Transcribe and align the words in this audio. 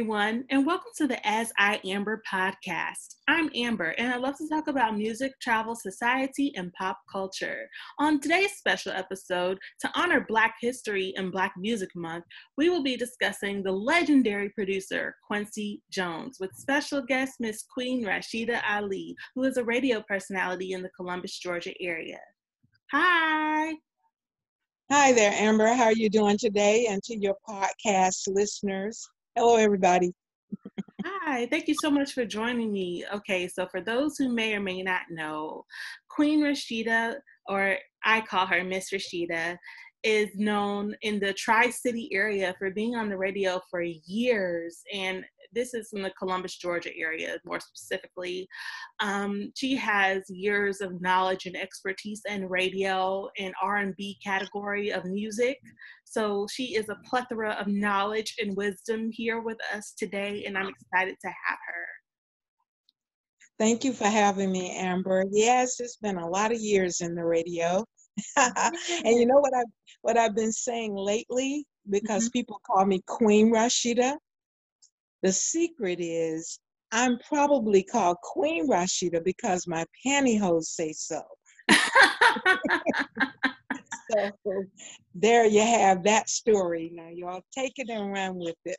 everyone, 0.00 0.42
and 0.48 0.64
welcome 0.64 0.90
to 0.96 1.06
the 1.06 1.28
As 1.28 1.52
I 1.58 1.78
Amber 1.84 2.22
podcast. 2.26 3.16
I'm 3.28 3.50
Amber, 3.54 3.94
and 3.98 4.10
I 4.10 4.16
love 4.16 4.34
to 4.38 4.48
talk 4.48 4.66
about 4.66 4.96
music, 4.96 5.30
travel, 5.42 5.76
society, 5.76 6.54
and 6.56 6.72
pop 6.72 6.98
culture. 7.12 7.68
On 7.98 8.18
today's 8.18 8.52
special 8.52 8.92
episode, 8.92 9.58
to 9.80 9.90
honor 9.94 10.24
Black 10.26 10.54
History 10.58 11.12
and 11.18 11.30
Black 11.30 11.52
Music 11.58 11.90
Month, 11.94 12.24
we 12.56 12.70
will 12.70 12.82
be 12.82 12.96
discussing 12.96 13.62
the 13.62 13.72
legendary 13.72 14.48
producer 14.48 15.16
Quincy 15.26 15.82
Jones 15.92 16.38
with 16.40 16.54
special 16.54 17.02
guest 17.02 17.34
Miss 17.38 17.62
Queen 17.70 18.02
Rashida 18.02 18.62
Ali, 18.66 19.14
who 19.34 19.44
is 19.44 19.58
a 19.58 19.64
radio 19.64 20.02
personality 20.08 20.72
in 20.72 20.80
the 20.80 20.90
Columbus, 20.96 21.38
Georgia 21.38 21.74
area. 21.78 22.20
Hi. 22.90 23.74
Hi 24.90 25.12
there, 25.12 25.32
Amber. 25.32 25.74
How 25.74 25.84
are 25.84 25.92
you 25.92 26.08
doing 26.08 26.38
today? 26.38 26.86
And 26.88 27.02
to 27.02 27.18
your 27.18 27.36
podcast 27.46 28.28
listeners, 28.28 29.06
hello, 29.40 29.56
everybody. 29.56 30.12
Hi, 31.02 31.46
thank 31.46 31.66
you 31.66 31.74
so 31.80 31.90
much 31.90 32.12
for 32.12 32.26
joining 32.26 32.70
me. 32.70 33.06
Okay, 33.10 33.48
so 33.48 33.66
for 33.68 33.80
those 33.80 34.18
who 34.18 34.28
may 34.28 34.54
or 34.54 34.60
may 34.60 34.82
not 34.82 35.00
know, 35.08 35.64
Queen 36.10 36.42
Rashida, 36.42 37.14
or 37.48 37.76
I 38.04 38.20
call 38.20 38.44
her 38.44 38.62
Miss 38.62 38.90
Rashida, 38.90 39.56
is 40.02 40.28
known 40.34 40.94
in 41.00 41.18
the 41.20 41.32
Tri 41.32 41.70
City 41.70 42.10
area 42.12 42.54
for 42.58 42.70
being 42.70 42.96
on 42.96 43.08
the 43.08 43.16
radio 43.16 43.62
for 43.70 43.80
years. 43.80 44.82
And 44.92 45.24
this 45.52 45.74
is 45.74 45.92
in 45.92 46.02
the 46.02 46.10
Columbus, 46.18 46.56
Georgia 46.56 46.90
area, 46.96 47.38
more 47.44 47.60
specifically. 47.60 48.48
Um, 49.00 49.52
she 49.54 49.76
has 49.76 50.22
years 50.28 50.80
of 50.80 51.00
knowledge 51.00 51.46
and 51.46 51.56
expertise 51.56 52.22
in 52.28 52.48
radio 52.48 53.28
and 53.38 53.54
R&B 53.62 54.18
category 54.22 54.90
of 54.90 55.04
music. 55.04 55.58
So 56.04 56.46
she 56.50 56.74
is 56.76 56.88
a 56.88 56.98
plethora 57.08 57.52
of 57.52 57.66
knowledge 57.66 58.34
and 58.38 58.56
wisdom 58.56 59.10
here 59.12 59.40
with 59.40 59.58
us 59.74 59.94
today, 59.96 60.44
and 60.46 60.56
I'm 60.56 60.68
excited 60.68 61.16
to 61.20 61.28
have 61.28 61.58
her. 61.66 61.86
Thank 63.58 63.84
you 63.84 63.92
for 63.92 64.06
having 64.06 64.50
me, 64.50 64.74
Amber. 64.74 65.24
Yes, 65.30 65.80
it's 65.80 65.96
been 65.96 66.16
a 66.16 66.26
lot 66.26 66.50
of 66.50 66.58
years 66.58 67.02
in 67.02 67.14
the 67.14 67.24
radio. 67.24 67.84
and 68.36 68.74
you 69.04 69.26
know 69.26 69.38
what 69.38 69.54
I've 69.54 69.66
what 70.02 70.16
I've 70.16 70.34
been 70.34 70.52
saying 70.52 70.94
lately 70.94 71.66
because 71.88 72.24
mm-hmm. 72.24 72.38
people 72.38 72.60
call 72.66 72.86
me 72.86 73.00
Queen 73.06 73.52
Rashida. 73.52 74.16
The 75.22 75.32
secret 75.32 75.98
is 76.00 76.58
I'm 76.92 77.18
probably 77.28 77.82
called 77.82 78.16
Queen 78.22 78.68
Rashida 78.68 79.22
because 79.24 79.66
my 79.66 79.84
pantyhose 80.04 80.64
say 80.64 80.92
so. 80.92 81.22
so 84.12 84.64
there 85.14 85.46
you 85.46 85.60
have 85.60 86.02
that 86.04 86.28
story. 86.28 86.90
Now 86.92 87.08
y'all 87.12 87.44
take 87.56 87.74
it 87.76 87.88
and 87.90 88.12
run 88.12 88.38
with 88.38 88.56
it. 88.64 88.78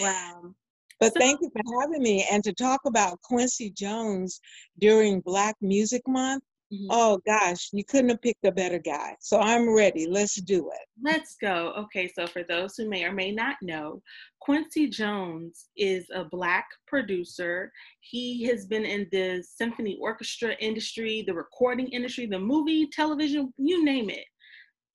wow. 0.00 0.54
But 0.98 1.12
so, 1.12 1.20
thank 1.20 1.42
you 1.42 1.50
for 1.50 1.82
having 1.82 2.02
me 2.02 2.26
and 2.32 2.42
to 2.44 2.54
talk 2.54 2.80
about 2.86 3.20
Quincy 3.20 3.68
Jones 3.68 4.40
during 4.78 5.20
Black 5.20 5.54
Music 5.60 6.00
Month. 6.08 6.42
Mm-hmm. 6.72 6.86
Oh 6.90 7.20
gosh, 7.24 7.68
you 7.72 7.84
couldn't 7.84 8.10
have 8.10 8.22
picked 8.22 8.44
a 8.44 8.50
better 8.50 8.78
guy. 8.78 9.14
So 9.20 9.38
I'm 9.38 9.72
ready. 9.72 10.08
Let's 10.08 10.34
do 10.34 10.68
it. 10.70 10.88
Let's 11.00 11.36
go. 11.40 11.72
Okay, 11.78 12.10
so 12.12 12.26
for 12.26 12.42
those 12.42 12.74
who 12.76 12.88
may 12.88 13.04
or 13.04 13.12
may 13.12 13.30
not 13.30 13.56
know, 13.62 14.02
Quincy 14.40 14.88
Jones 14.88 15.68
is 15.76 16.06
a 16.12 16.24
black 16.24 16.66
producer. 16.88 17.70
He 18.00 18.44
has 18.46 18.66
been 18.66 18.84
in 18.84 19.06
the 19.12 19.44
symphony 19.48 19.96
orchestra 20.00 20.56
industry, 20.60 21.22
the 21.24 21.34
recording 21.34 21.86
industry, 21.88 22.26
the 22.26 22.38
movie, 22.38 22.88
television, 22.88 23.52
you 23.58 23.84
name 23.84 24.10
it 24.10 24.24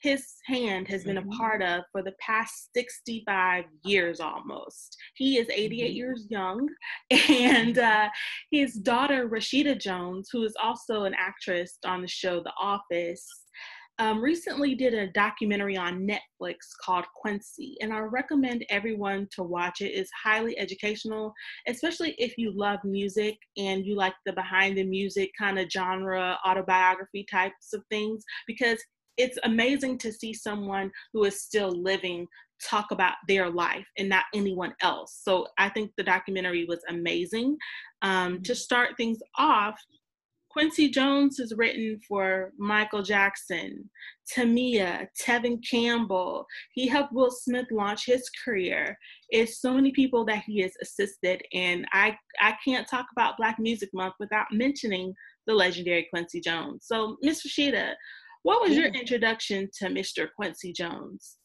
his 0.02 0.26
hand 0.46 0.88
has 0.88 1.04
been 1.04 1.18
a 1.18 1.22
mm-hmm. 1.22 1.38
part 1.38 1.62
of 1.62 1.84
for 1.92 2.02
the 2.02 2.14
past 2.20 2.70
65 2.76 3.66
years 3.84 4.20
almost. 4.20 4.98
He 5.16 5.38
is 5.38 5.48
88 5.50 5.70
mm-hmm. 5.70 5.96
years 5.96 6.28
young, 6.30 6.68
and 7.30 7.78
uh, 7.78 8.10
his 8.52 8.76
daughter, 8.76 9.30
Rashida 9.30 9.80
Jones, 9.80 10.30
who 10.32 10.44
is 10.44 10.56
also 10.62 11.04
an 11.04 11.14
actress 11.18 11.78
on 11.86 12.02
the 12.02 12.08
show 12.08 12.42
The 12.42 12.54
Office, 12.60 13.26
um, 14.00 14.20
recently 14.20 14.74
did 14.74 14.96
a 14.96 15.12
documentary 15.12 15.78
on 15.78 16.08
Netflix 16.08 16.56
called 16.84 17.06
Quincy, 17.16 17.78
and 17.82 17.94
I 17.94 18.00
recommend 18.00 18.66
everyone 18.70 19.28
to 19.36 19.44
watch 19.44 19.82
it. 19.82 19.90
It's 19.90 20.10
highly 20.24 20.58
educational, 20.58 21.34
especially 21.68 22.16
if 22.18 22.36
you 22.36 22.52
love 22.52 22.80
music 22.84 23.38
and 23.58 23.86
you 23.86 23.96
like 23.96 24.16
the 24.26 24.34
behind 24.34 24.78
the 24.78 24.86
music 24.86 25.30
kind 25.38 25.60
of 25.60 25.70
genre, 25.70 26.36
autobiography 26.48 27.28
types 27.30 27.74
of 27.74 27.84
things, 27.92 28.24
because 28.48 28.80
it's 29.18 29.38
amazing 29.44 29.98
to 30.00 30.12
see 30.12 30.34
someone 30.34 30.92
who 31.14 31.24
is 31.24 31.42
still 31.42 31.72
living 31.72 32.28
talk 32.64 32.92
about 32.92 33.16
their 33.28 33.50
life 33.50 33.88
and 33.98 34.10
not 34.10 34.26
anyone 34.34 34.74
else. 34.82 35.20
So 35.24 35.48
I 35.58 35.70
think 35.70 35.92
the 35.98 36.04
documentary 36.04 36.66
was 36.66 36.84
amazing. 36.90 37.58
Um, 38.02 38.42
to 38.44 38.56
start 38.56 38.92
things 38.98 39.20
off, 39.38 39.80
Quincy 40.52 40.90
Jones 40.90 41.38
has 41.38 41.54
written 41.56 42.00
for 42.06 42.52
Michael 42.58 43.04
Jackson, 43.04 43.90
Tamia, 44.36 45.08
Tevin 45.20 45.60
Campbell. 45.70 46.46
He 46.74 46.88
helped 46.88 47.14
Will 47.14 47.32
Smith 47.32 47.68
launch 47.72 48.06
his 48.06 48.30
career. 48.44 48.98
It's 49.30 49.62
so 49.62 49.74
many 49.74 49.92
people 49.92 50.26
that 50.26 50.44
he 50.46 50.60
has 50.60 50.74
assisted, 50.82 51.42
and 51.54 51.86
I 51.94 52.18
I 52.42 52.58
can't 52.66 52.88
talk 52.88 53.06
about 53.14 53.38
Black 53.38 53.60
Music 53.60 53.90
Month 53.94 54.16
without 54.20 54.48
mentioning 54.52 55.14
the 55.48 55.54
legendary 55.54 56.08
Quincy 56.14 56.42
Jones. 56.42 56.86
So, 56.86 57.18
Miss 57.22 57.48
Rashida, 57.48 57.94
what 58.44 58.62
was 58.62 58.76
your 58.76 58.88
introduction 58.88 59.70
to 59.80 59.86
Mr. 59.86 60.28
Quincy 60.36 60.74
Jones? 60.74 61.38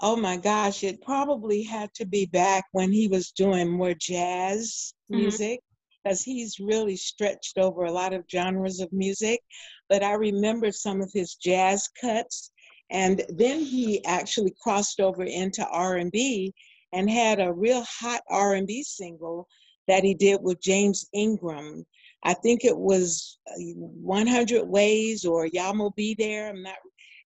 Oh 0.00 0.16
my 0.16 0.36
gosh, 0.36 0.84
it 0.84 1.02
probably 1.02 1.62
had 1.62 1.92
to 1.94 2.04
be 2.04 2.26
back 2.26 2.64
when 2.72 2.92
he 2.92 3.08
was 3.08 3.30
doing 3.30 3.70
more 3.70 3.94
jazz 3.94 4.94
mm-hmm. 5.10 5.20
music 5.22 5.60
because 6.02 6.22
he's 6.22 6.60
really 6.60 6.96
stretched 6.96 7.58
over 7.58 7.84
a 7.84 7.92
lot 7.92 8.12
of 8.12 8.24
genres 8.30 8.80
of 8.80 8.92
music. 8.92 9.40
But 9.88 10.02
I 10.02 10.14
remember 10.14 10.70
some 10.72 11.00
of 11.00 11.10
his 11.12 11.36
jazz 11.36 11.88
cuts, 12.00 12.50
and 12.90 13.24
then 13.28 13.60
he 13.60 14.04
actually 14.04 14.54
crossed 14.62 15.00
over 15.00 15.24
into 15.24 15.66
R&B 15.66 16.52
and 16.92 17.10
had 17.10 17.40
a 17.40 17.52
real 17.52 17.84
hot 17.88 18.20
R&B 18.28 18.82
single 18.82 19.48
that 19.88 20.04
he 20.04 20.14
did 20.14 20.40
with 20.42 20.60
James 20.60 21.06
Ingram 21.12 21.84
I 22.24 22.34
think 22.34 22.64
it 22.64 22.76
was 22.76 23.38
uh, 23.48 23.74
100 23.76 24.64
Ways 24.66 25.24
or 25.24 25.46
Yah 25.46 25.72
Mo 25.72 25.92
B 25.96 26.16
There. 26.18 26.48
I'm 26.48 26.62
not 26.62 26.76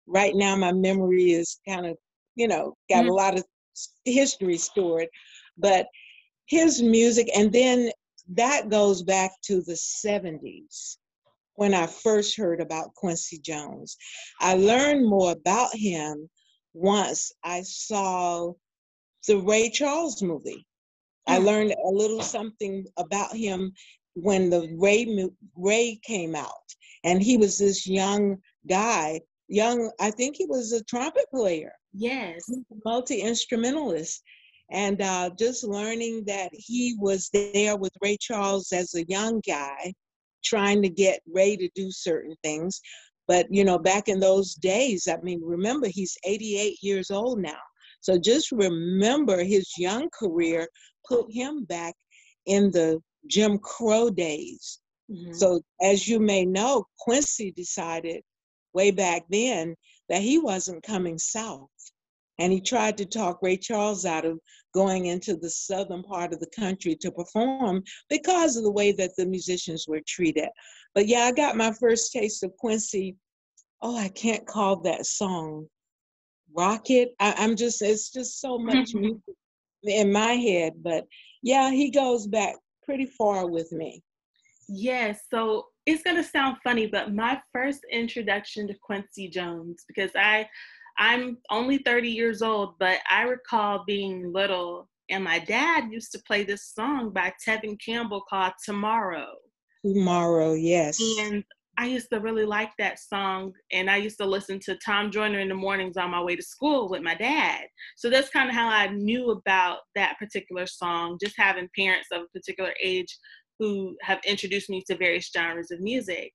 right 0.06 0.34
now. 0.34 0.56
My 0.56 0.72
memory 0.72 1.32
is 1.32 1.60
kind 1.68 1.86
of, 1.86 1.96
you 2.34 2.48
know, 2.48 2.74
got 2.90 3.02
mm-hmm. 3.02 3.10
a 3.10 3.14
lot 3.14 3.38
of 3.38 3.44
history 4.04 4.56
stored, 4.56 5.06
but 5.56 5.86
his 6.46 6.82
music, 6.82 7.28
and 7.36 7.52
then 7.52 7.90
that 8.34 8.68
goes 8.68 9.02
back 9.02 9.30
to 9.44 9.62
the 9.62 9.74
70s 9.74 10.96
when 11.54 11.74
I 11.74 11.86
first 11.86 12.36
heard 12.36 12.60
about 12.60 12.94
Quincy 12.94 13.38
Jones. 13.38 13.96
I 14.40 14.54
learned 14.54 15.08
more 15.08 15.32
about 15.32 15.74
him 15.74 16.28
once 16.72 17.32
I 17.44 17.62
saw 17.62 18.52
the 19.26 19.38
Ray 19.38 19.70
Charles 19.70 20.22
movie. 20.22 20.64
I 21.26 21.38
mm. 21.38 21.44
learned 21.44 21.72
a 21.72 21.90
little 21.90 22.22
something 22.22 22.86
about 22.96 23.36
him 23.36 23.72
when 24.22 24.50
the 24.50 24.74
Ray 24.78 25.28
Ray 25.56 26.00
came 26.02 26.34
out, 26.34 26.74
and 27.04 27.22
he 27.22 27.36
was 27.36 27.58
this 27.58 27.86
young 27.86 28.38
guy, 28.68 29.20
young. 29.48 29.90
I 30.00 30.10
think 30.10 30.36
he 30.36 30.46
was 30.46 30.72
a 30.72 30.84
trumpet 30.84 31.26
player. 31.30 31.72
Yes, 31.92 32.50
multi 32.84 33.20
instrumentalist, 33.20 34.22
and 34.70 35.00
uh, 35.00 35.30
just 35.38 35.64
learning 35.64 36.24
that 36.26 36.50
he 36.52 36.96
was 36.98 37.30
there 37.32 37.76
with 37.76 37.92
Ray 38.02 38.16
Charles 38.20 38.72
as 38.72 38.94
a 38.94 39.04
young 39.08 39.40
guy, 39.46 39.92
trying 40.44 40.82
to 40.82 40.88
get 40.88 41.22
Ray 41.32 41.56
to 41.56 41.68
do 41.74 41.90
certain 41.90 42.36
things. 42.42 42.80
But 43.26 43.46
you 43.50 43.64
know, 43.64 43.78
back 43.78 44.08
in 44.08 44.20
those 44.20 44.54
days, 44.54 45.06
I 45.08 45.18
mean, 45.22 45.40
remember 45.42 45.86
he's 45.88 46.16
88 46.24 46.78
years 46.82 47.10
old 47.10 47.40
now. 47.40 47.60
So 48.00 48.18
just 48.18 48.52
remember 48.52 49.42
his 49.42 49.70
young 49.76 50.08
career 50.18 50.68
put 51.06 51.26
him 51.30 51.64
back 51.64 51.94
in 52.46 52.70
the 52.70 53.00
Jim 53.28 53.58
Crow 53.58 54.10
days. 54.10 54.78
Mm-hmm. 55.10 55.32
So, 55.32 55.62
as 55.80 56.06
you 56.06 56.20
may 56.20 56.44
know, 56.44 56.84
Quincy 56.98 57.52
decided 57.52 58.22
way 58.74 58.90
back 58.90 59.24
then 59.30 59.74
that 60.08 60.22
he 60.22 60.38
wasn't 60.38 60.82
coming 60.82 61.18
south. 61.18 61.68
And 62.38 62.52
he 62.52 62.60
tried 62.60 62.96
to 62.98 63.06
talk 63.06 63.40
Ray 63.42 63.56
Charles 63.56 64.04
out 64.04 64.24
of 64.24 64.38
going 64.72 65.06
into 65.06 65.34
the 65.34 65.50
southern 65.50 66.02
part 66.02 66.32
of 66.32 66.40
the 66.40 66.50
country 66.54 66.94
to 67.00 67.10
perform 67.10 67.82
because 68.08 68.56
of 68.56 68.62
the 68.62 68.70
way 68.70 68.92
that 68.92 69.16
the 69.16 69.26
musicians 69.26 69.86
were 69.88 70.00
treated. 70.06 70.48
But 70.94 71.08
yeah, 71.08 71.22
I 71.22 71.32
got 71.32 71.56
my 71.56 71.72
first 71.72 72.12
taste 72.12 72.44
of 72.44 72.56
Quincy. 72.56 73.16
Oh, 73.82 73.96
I 73.96 74.08
can't 74.08 74.46
call 74.46 74.80
that 74.82 75.06
song 75.06 75.66
Rocket. 76.54 77.14
I, 77.18 77.34
am 77.44 77.56
just, 77.56 77.82
it's 77.82 78.12
just 78.12 78.40
so 78.40 78.58
much 78.58 78.90
music 78.94 79.34
in 79.82 80.12
my 80.12 80.34
head. 80.34 80.74
But 80.82 81.06
yeah, 81.42 81.70
he 81.70 81.90
goes 81.90 82.26
back 82.26 82.56
pretty 82.88 83.04
far 83.04 83.46
with 83.46 83.70
me. 83.70 84.02
Yes. 84.66 85.20
So 85.30 85.66
it's 85.84 86.02
going 86.02 86.16
to 86.16 86.24
sound 86.24 86.56
funny, 86.64 86.86
but 86.86 87.14
my 87.14 87.38
first 87.52 87.80
introduction 87.92 88.66
to 88.68 88.74
Quincy 88.82 89.28
Jones, 89.28 89.84
because 89.86 90.10
I, 90.16 90.48
I'm 90.98 91.36
only 91.50 91.78
30 91.78 92.08
years 92.08 92.40
old, 92.40 92.76
but 92.78 92.98
I 93.10 93.24
recall 93.24 93.84
being 93.86 94.32
little 94.32 94.88
And 95.10 95.22
my 95.22 95.38
dad 95.38 95.90
used 95.90 96.12
to 96.12 96.22
play 96.26 96.44
this 96.44 96.72
song 96.74 97.10
by 97.10 97.32
Tevin 97.46 97.78
Campbell 97.84 98.24
called 98.28 98.54
Tomorrow. 98.64 99.32
Tomorrow, 99.84 100.54
yes. 100.54 100.98
And 101.20 101.44
I 101.78 101.86
used 101.86 102.08
to 102.12 102.18
really 102.18 102.44
like 102.44 102.72
that 102.78 102.98
song. 102.98 103.52
And 103.72 103.88
I 103.88 103.96
used 103.96 104.18
to 104.18 104.26
listen 104.26 104.58
to 104.64 104.76
Tom 104.84 105.12
Joyner 105.12 105.38
in 105.38 105.48
the 105.48 105.54
mornings 105.54 105.96
on 105.96 106.10
my 106.10 106.20
way 106.20 106.34
to 106.34 106.42
school 106.42 106.88
with 106.88 107.02
my 107.02 107.14
dad. 107.14 107.66
So 107.96 108.10
that's 108.10 108.30
kind 108.30 108.48
of 108.48 108.54
how 108.54 108.68
I 108.68 108.88
knew 108.88 109.30
about 109.30 109.78
that 109.94 110.18
particular 110.18 110.66
song, 110.66 111.18
just 111.22 111.36
having 111.38 111.68
parents 111.78 112.08
of 112.12 112.22
a 112.22 112.38
particular 112.38 112.72
age 112.82 113.16
who 113.60 113.96
have 114.02 114.18
introduced 114.26 114.68
me 114.68 114.82
to 114.88 114.96
various 114.96 115.30
genres 115.34 115.70
of 115.70 115.80
music. 115.80 116.32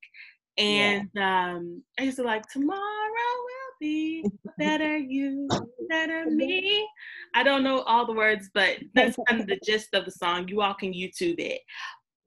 And 0.57 1.09
yeah. 1.13 1.55
um, 1.55 1.83
I 1.99 2.03
used 2.03 2.17
to 2.17 2.23
like, 2.23 2.47
Tomorrow 2.47 2.79
will 2.79 3.73
be 3.81 4.25
better 4.57 4.97
you, 4.97 5.49
better 5.89 6.25
me. 6.29 6.87
I 7.33 7.43
don't 7.43 7.63
know 7.63 7.81
all 7.81 8.05
the 8.05 8.13
words, 8.13 8.49
but 8.53 8.77
that's 8.95 9.17
kind 9.27 9.41
of 9.41 9.47
the 9.47 9.59
gist 9.65 9.89
of 9.93 10.05
the 10.05 10.11
song. 10.11 10.47
You 10.47 10.61
all 10.61 10.73
can 10.73 10.93
YouTube 10.93 11.39
it. 11.39 11.59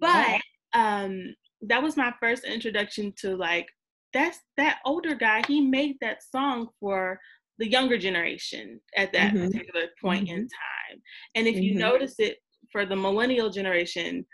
But 0.00 0.40
um, 0.74 1.34
that 1.68 1.82
was 1.82 1.96
my 1.96 2.12
first 2.20 2.44
introduction 2.44 3.12
to 3.18 3.36
like 3.36 3.66
that's 4.12 4.38
that 4.56 4.78
older 4.84 5.14
guy 5.14 5.42
he 5.46 5.60
made 5.60 5.96
that 6.00 6.22
song 6.22 6.68
for 6.80 7.18
the 7.58 7.68
younger 7.68 7.98
generation 7.98 8.80
at 8.96 9.12
that 9.12 9.32
mm-hmm. 9.32 9.46
particular 9.46 9.86
point 10.00 10.28
mm-hmm. 10.28 10.36
in 10.36 10.40
time 10.42 11.02
and 11.34 11.46
if 11.46 11.54
mm-hmm. 11.54 11.62
you 11.64 11.74
notice 11.74 12.14
it 12.18 12.38
for 12.70 12.86
the 12.86 12.96
millennial 12.96 13.50
generation 13.50 14.24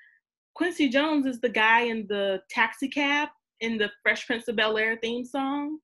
quincy 0.55 0.89
jones 0.89 1.27
is 1.27 1.41
the 1.41 1.49
guy 1.49 1.83
in 1.83 2.07
the 2.09 2.41
taxi 2.51 2.89
cab 2.89 3.29
in 3.61 3.79
the 3.79 3.91
fresh 4.03 4.27
prince 4.27 4.49
of 4.49 4.57
bel 4.57 4.77
air 4.77 4.99
theme 5.03 5.25
song 5.25 5.79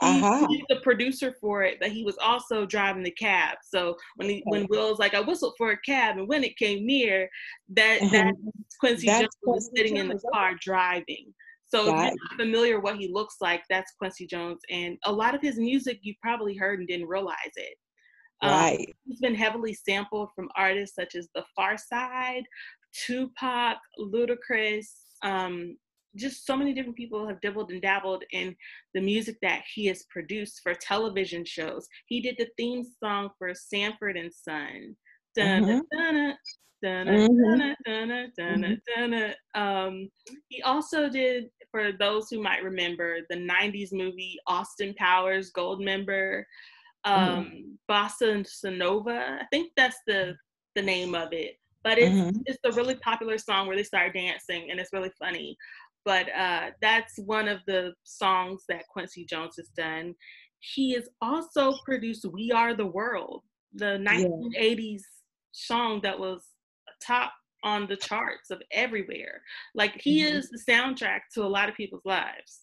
uh-huh. 0.00 0.46
he's 0.48 0.64
the 0.68 0.80
producer 0.82 1.34
for 1.40 1.62
it, 1.62 1.78
but 1.80 1.90
he 1.90 2.04
was 2.04 2.16
also 2.22 2.66
driving 2.66 3.02
the 3.02 3.10
cab. 3.12 3.58
So 3.64 3.96
when 4.16 4.28
he, 4.28 4.42
when 4.46 4.66
Will's 4.68 4.98
like, 4.98 5.14
I 5.14 5.20
whistled 5.20 5.54
for 5.56 5.70
a 5.70 5.80
cab, 5.86 6.18
and 6.18 6.28
when 6.28 6.44
it 6.44 6.56
came 6.56 6.84
near, 6.86 7.28
that 7.70 8.02
uh-huh. 8.02 8.10
that 8.10 8.34
Quincy 8.80 9.06
that's 9.06 9.20
Jones 9.20 9.36
was 9.42 9.70
sitting 9.76 9.96
in 9.96 10.08
the 10.08 10.20
car 10.32 10.54
driving. 10.60 11.32
So 11.66 11.92
right. 11.92 11.94
if 11.94 11.96
you're 11.96 12.04
not 12.04 12.36
familiar 12.36 12.80
what 12.80 12.96
he 12.96 13.08
looks 13.12 13.36
like, 13.40 13.62
that's 13.70 13.92
Quincy 13.98 14.26
Jones, 14.26 14.60
and 14.70 14.96
a 15.04 15.12
lot 15.12 15.34
of 15.34 15.40
his 15.40 15.58
music 15.58 15.98
you 16.02 16.14
probably 16.20 16.56
heard 16.56 16.80
and 16.80 16.88
didn't 16.88 17.08
realize 17.08 17.36
it. 17.56 17.74
Um, 18.42 18.50
right. 18.50 18.94
He's 19.06 19.20
been 19.20 19.34
heavily 19.34 19.74
sampled 19.74 20.28
from 20.34 20.48
artists 20.56 20.96
such 20.96 21.14
as 21.14 21.28
The 21.34 21.44
Pharcyde, 21.58 22.42
Tupac, 23.06 23.78
Ludacris, 23.98 24.86
um, 25.22 25.76
just 26.16 26.46
so 26.46 26.56
many 26.56 26.72
different 26.72 26.96
people 26.96 27.26
have 27.26 27.40
dabbled 27.40 27.70
and 27.70 27.82
dabbled 27.82 28.24
in 28.32 28.54
the 28.94 29.00
music 29.00 29.36
that 29.42 29.62
he 29.74 29.86
has 29.86 30.04
produced 30.04 30.60
for 30.62 30.74
television 30.74 31.44
shows. 31.44 31.88
He 32.06 32.20
did 32.20 32.36
the 32.38 32.48
theme 32.56 32.84
song 33.02 33.30
for 33.38 33.52
Sanford 33.54 34.16
and 34.16 34.32
Son. 34.32 34.96
Um, 39.54 40.08
he 40.48 40.62
also 40.62 41.08
did, 41.08 41.46
for 41.70 41.92
those 41.92 42.28
who 42.30 42.42
might 42.42 42.62
remember, 42.62 43.18
the 43.30 43.36
90s 43.36 43.92
movie 43.92 44.38
Austin 44.46 44.94
Powers 44.98 45.50
Goldmember, 45.56 46.44
um, 47.04 47.78
mm-hmm. 47.88 47.92
Bossa 47.92 48.76
Nova. 48.76 49.38
I 49.40 49.44
think 49.50 49.72
that's 49.76 49.98
the, 50.06 50.34
the 50.74 50.82
name 50.82 51.14
of 51.14 51.32
it. 51.32 51.58
But 51.82 51.98
it's, 51.98 52.14
mm-hmm. 52.14 52.38
it's 52.46 52.58
a 52.64 52.72
really 52.72 52.94
popular 52.96 53.38
song 53.38 53.66
where 53.66 53.76
they 53.76 53.82
start 53.82 54.14
dancing 54.14 54.70
and 54.70 54.80
it's 54.80 54.92
really 54.92 55.12
funny 55.18 55.56
but 56.04 56.26
uh, 56.34 56.70
that's 56.80 57.18
one 57.18 57.48
of 57.48 57.60
the 57.66 57.92
songs 58.04 58.64
that 58.68 58.88
Quincy 58.88 59.24
Jones 59.24 59.56
has 59.56 59.68
done. 59.68 60.14
He 60.60 60.92
has 60.92 61.08
also 61.20 61.74
produced 61.84 62.24
"We 62.32 62.52
Are 62.52 62.74
the 62.74 62.86
World," 62.86 63.42
the 63.72 63.98
1980s 63.98 64.78
yeah. 64.78 64.98
song 65.52 66.00
that 66.02 66.18
was 66.18 66.42
top 67.02 67.32
on 67.62 67.86
the 67.86 67.96
charts 67.96 68.50
of 68.50 68.62
everywhere. 68.70 69.42
Like 69.74 70.00
he 70.00 70.22
mm-hmm. 70.22 70.36
is 70.36 70.50
the 70.50 70.60
soundtrack 70.70 71.20
to 71.34 71.42
a 71.42 71.48
lot 71.48 71.68
of 71.68 71.74
people's 71.74 72.04
lives. 72.04 72.60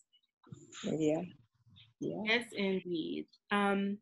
Yeah. 0.83 1.21
Yeah. 1.99 2.21
Yes, 2.25 2.45
indeed. 2.53 3.27
Um, 3.51 3.97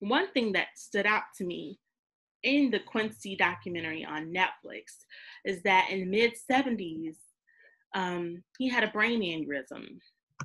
one 0.00 0.30
thing 0.32 0.52
that 0.52 0.68
stood 0.76 1.06
out 1.06 1.22
to 1.38 1.44
me 1.44 1.78
in 2.42 2.70
the 2.70 2.80
Quincy 2.80 3.36
documentary 3.36 4.04
on 4.04 4.32
Netflix 4.32 4.82
is 5.44 5.62
that 5.62 5.88
in 5.90 6.00
the 6.00 6.06
mid 6.06 6.32
70s, 6.50 7.16
um, 7.94 8.42
he 8.58 8.68
had 8.68 8.84
a 8.84 8.88
brain 8.88 9.20
aneurysm 9.20 9.98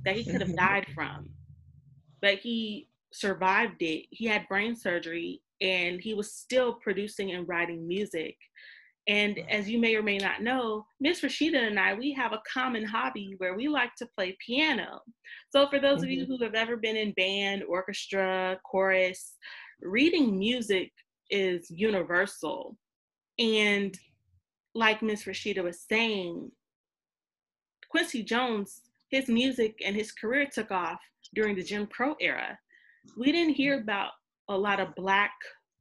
that 0.06 0.16
he 0.16 0.24
could 0.24 0.42
have 0.42 0.50
mm-hmm. 0.50 0.66
died 0.66 0.88
from, 0.94 1.30
but 2.22 2.40
he 2.40 2.90
survived 3.12 3.82
it. 3.82 4.06
He 4.12 4.26
had 4.26 4.48
brain 4.48 4.76
surgery 4.76 5.42
and 5.62 6.00
he 6.00 6.14
was 6.14 6.34
still 6.34 6.74
producing 6.74 7.32
and 7.32 7.48
writing 7.48 7.88
music. 7.88 8.36
And 9.08 9.40
as 9.50 9.70
you 9.70 9.80
may 9.80 9.96
or 9.96 10.04
may 10.04 10.18
not 10.18 10.42
know, 10.42 10.86
Miss 11.00 11.22
Rashida 11.22 11.56
and 11.56 11.80
I, 11.80 11.94
we 11.94 12.12
have 12.14 12.34
a 12.34 12.42
common 12.52 12.84
hobby 12.84 13.36
where 13.38 13.56
we 13.56 13.70
like 13.70 13.96
to 13.96 14.10
play 14.18 14.38
piano. 14.46 15.00
So 15.50 15.68
for 15.70 15.80
those 15.80 16.00
mm-hmm. 16.00 16.04
of 16.04 16.12
you 16.12 16.24
mm-hmm. 16.24 16.34
who 16.34 16.44
have 16.44 16.56
ever 16.56 16.76
been 16.76 16.98
in 16.98 17.14
band, 17.14 17.64
orchestra, 17.64 18.60
chorus, 18.70 19.36
reading 19.82 20.38
music 20.38 20.92
is 21.30 21.72
universal. 21.72 22.78
And 23.40 23.98
like 24.76 25.02
Miss 25.02 25.24
Rashida 25.24 25.64
was 25.64 25.86
saying, 25.90 26.52
Quincy 27.90 28.24
Jones, 28.24 28.82
his 29.10 29.28
music 29.28 29.82
and 29.86 29.96
his 29.96 30.12
career 30.12 30.48
took 30.52 30.72
off 30.72 31.00
during 31.34 31.56
the 31.56 31.64
Jim 31.64 31.88
Crow 31.88 32.16
era. 32.20 32.58
We 33.18 33.32
didn't 33.32 33.56
hear 33.56 33.80
about 33.80 34.12
a 34.50 34.58
lot 34.58 34.80
of 34.80 34.96
Black 34.96 35.32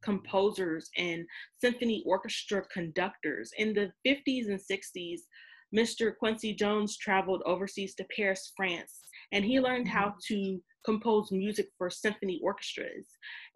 composers 0.03 0.89
and 0.97 1.27
symphony 1.61 2.03
orchestra 2.07 2.63
conductors. 2.73 3.51
In 3.59 3.75
the 3.75 3.93
50s 4.07 4.47
and 4.49 4.61
60s, 4.61 5.21
Mr. 5.75 6.17
Quincy 6.17 6.55
Jones 6.55 6.97
traveled 6.97 7.43
overseas 7.45 7.95
to 7.97 8.07
Paris, 8.17 8.53
France, 8.57 9.01
and 9.33 9.45
he 9.45 9.61
learned 9.61 9.89
how 9.89 10.07
mm-hmm. 10.07 10.35
to 10.35 10.61
compose 10.87 11.33
music 11.33 11.67
for 11.77 11.91
symphony 11.91 12.41
orchestras. 12.43 13.07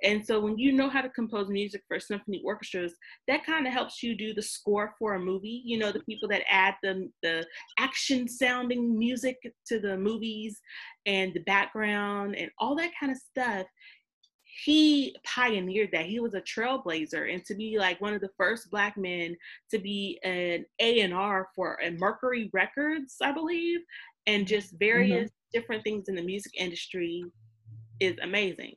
And 0.03 0.25
so 0.27 0.41
when 0.41 0.59
you 0.59 0.73
know 0.73 0.91
how 0.91 1.01
to 1.01 1.09
compose 1.11 1.49
music 1.49 1.83
for 1.87 2.01
symphony 2.01 2.43
orchestras, 2.45 2.93
that 3.29 3.47
kind 3.47 3.67
of 3.67 3.73
helps 3.73 4.03
you 4.03 4.17
do 4.17 4.35
the 4.35 4.43
score 4.43 4.95
for 4.99 5.15
a 5.15 5.21
movie. 5.21 5.63
You 5.65 5.79
know, 5.79 5.93
the 5.93 6.01
people 6.01 6.29
that 6.29 6.43
add 6.51 6.75
the, 6.83 7.09
the 7.23 7.47
action 7.79 8.29
sounding 8.29 8.99
music 8.99 9.37
to 9.69 9.79
the 9.79 9.97
movies 9.97 10.61
and 11.07 11.33
the 11.33 11.41
background 11.41 12.35
and 12.37 12.50
all 12.59 12.75
that 12.77 12.91
kind 12.99 13.12
of 13.12 13.19
stuff. 13.19 13.67
He 14.65 15.17
pioneered 15.25 15.91
that. 15.93 16.07
He 16.07 16.19
was 16.19 16.35
a 16.35 16.43
trailblazer, 16.43 17.33
and 17.33 17.43
to 17.47 17.55
be 17.55 17.79
like 17.79 18.00
one 18.00 18.12
of 18.12 18.21
the 18.21 18.29
first 18.37 18.71
black 18.71 18.97
men 18.99 19.37
to 19.71 19.79
be 19.79 20.19
an 20.25 20.67
A 20.81 21.00
and 21.00 21.15
R 21.15 21.49
for 21.55 21.79
a 21.83 21.93
Mercury 21.93 22.50
Records, 22.53 23.17
I 23.23 23.33
believe, 23.33 23.79
and 24.27 24.47
just 24.47 24.79
various 24.79 25.31
mm-hmm 25.31 25.39
different 25.52 25.85
things 25.85 26.09
in 26.09 26.14
the 26.14 26.23
music 26.23 26.52
industry 26.57 27.23
is 28.00 28.16
amazing. 28.23 28.75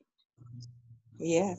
Yeah. 1.20 1.53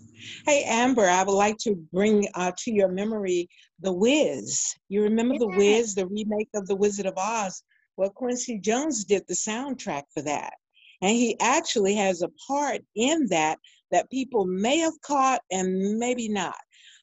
Hey, 0.46 0.64
Amber, 0.64 1.08
I 1.08 1.22
would 1.22 1.32
like 1.32 1.56
to 1.58 1.74
bring 1.92 2.28
uh, 2.34 2.52
to 2.58 2.72
your 2.72 2.88
memory 2.88 3.48
The 3.80 3.92
Wiz. 3.92 4.62
You 4.88 5.02
remember 5.02 5.34
yeah. 5.34 5.40
The 5.40 5.56
Wiz, 5.56 5.94
the 5.94 6.06
remake 6.06 6.48
of 6.54 6.66
The 6.66 6.76
Wizard 6.76 7.06
of 7.06 7.14
Oz? 7.16 7.62
Well, 7.96 8.10
Quincy 8.10 8.58
Jones 8.58 9.04
did 9.04 9.22
the 9.26 9.34
soundtrack 9.34 10.02
for 10.12 10.22
that. 10.22 10.52
And 11.00 11.12
he 11.12 11.38
actually 11.40 11.94
has 11.96 12.22
a 12.22 12.30
part 12.46 12.80
in 12.94 13.26
that 13.28 13.58
that 13.90 14.10
people 14.10 14.44
may 14.44 14.78
have 14.78 15.00
caught 15.02 15.40
and 15.50 15.98
maybe 15.98 16.28
not. 16.28 16.56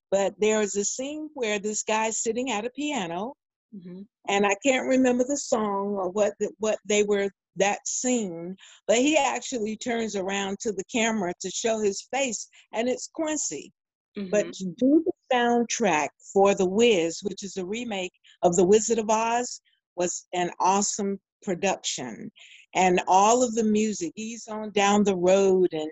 But 0.10 0.34
there's 0.40 0.76
a 0.76 0.84
scene 0.84 1.30
where 1.34 1.58
this 1.58 1.84
guy's 1.84 2.22
sitting 2.22 2.52
at 2.52 2.66
a 2.66 2.70
piano, 2.72 3.34
mm-hmm. 3.76 4.02
and 4.28 4.46
I 4.46 4.56
can't 4.66 4.88
remember 4.88 5.24
the 5.24 5.38
song 5.38 5.96
or 5.96 6.10
what 6.10 6.34
the, 6.40 6.52
what 6.60 6.80
they 6.86 7.04
were 7.04 7.30
that 7.58 7.86
scene, 7.88 8.56
but 8.88 8.98
he 8.98 9.18
actually 9.18 9.76
turns 9.78 10.16
around 10.16 10.58
to 10.60 10.72
the 10.72 10.84
camera 10.92 11.34
to 11.42 11.50
show 11.50 11.80
his 11.80 12.08
face, 12.14 12.48
and 12.74 12.88
it's 12.88 13.10
Quincy. 13.14 13.72
Mm-hmm. 14.18 14.30
But 14.30 14.52
to 14.54 14.66
do 14.78 15.04
the 15.06 15.12
soundtrack 15.34 16.10
for 16.34 16.54
The 16.54 16.66
Wiz, 16.66 17.20
which 17.24 17.44
is 17.44 17.58
a 17.58 17.66
remake 17.66 18.14
of 18.42 18.56
The 18.56 18.64
Wizard 18.64 19.00
of 19.00 19.10
Oz, 19.10 19.62
was 19.96 20.28
an 20.34 20.52
awesome 20.60 21.20
production. 21.44 22.32
And 22.74 23.02
all 23.08 23.44
of 23.44 23.54
the 23.56 23.64
music, 23.64 24.14
he's 24.16 24.48
on 24.48 24.72
down 24.72 25.04
the 25.04 25.16
road, 25.16 25.70
and 25.72 25.90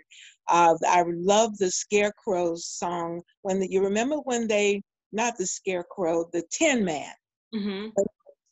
uh, 0.47 0.75
I 0.87 1.03
love 1.07 1.57
the 1.57 1.71
Scarecrow 1.71 2.55
song. 2.55 3.21
When 3.41 3.59
the, 3.59 3.69
you 3.69 3.83
remember 3.83 4.17
when 4.17 4.47
they, 4.47 4.81
not 5.11 5.37
the 5.37 5.47
Scarecrow, 5.47 6.29
the 6.31 6.43
Tin 6.51 6.85
Man. 6.85 7.11
Mm-hmm. 7.53 7.89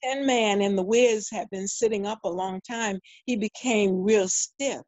Tin 0.04 0.26
Man 0.26 0.62
and 0.62 0.78
the 0.78 0.84
Wiz 0.84 1.28
had 1.32 1.50
been 1.50 1.68
sitting 1.68 2.06
up 2.06 2.20
a 2.24 2.30
long 2.30 2.62
time, 2.62 3.00
he 3.26 3.36
became 3.36 4.04
real 4.04 4.28
stiff. 4.28 4.82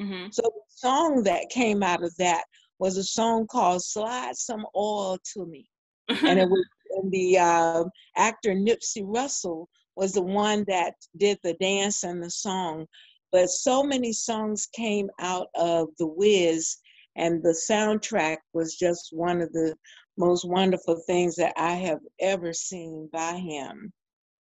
Mm-hmm. 0.00 0.26
So 0.30 0.42
the 0.42 0.60
song 0.68 1.22
that 1.24 1.48
came 1.50 1.82
out 1.82 2.02
of 2.02 2.14
that 2.16 2.44
was 2.78 2.96
a 2.96 3.04
song 3.04 3.46
called 3.46 3.82
"Slide 3.82 4.36
Some 4.36 4.66
Oil 4.76 5.18
to 5.34 5.46
Me," 5.46 5.66
and 6.08 6.38
it 6.38 6.48
was 6.50 6.66
and 6.96 7.10
the 7.12 7.38
uh, 7.38 7.84
actor 8.16 8.54
Nipsey 8.54 9.02
Russell 9.04 9.68
was 9.96 10.12
the 10.12 10.22
one 10.22 10.64
that 10.68 10.94
did 11.16 11.38
the 11.42 11.54
dance 11.54 12.04
and 12.04 12.22
the 12.22 12.30
song. 12.30 12.86
But 13.32 13.50
so 13.50 13.82
many 13.82 14.12
songs 14.12 14.68
came 14.74 15.10
out 15.20 15.48
of 15.54 15.88
the 15.98 16.06
Wiz, 16.06 16.76
and 17.16 17.42
the 17.42 17.58
soundtrack 17.70 18.38
was 18.52 18.76
just 18.76 19.08
one 19.12 19.40
of 19.40 19.52
the 19.52 19.74
most 20.18 20.44
wonderful 20.44 20.96
things 21.06 21.36
that 21.36 21.52
I 21.56 21.74
have 21.74 22.00
ever 22.20 22.52
seen 22.52 23.08
by 23.12 23.34
him. 23.34 23.92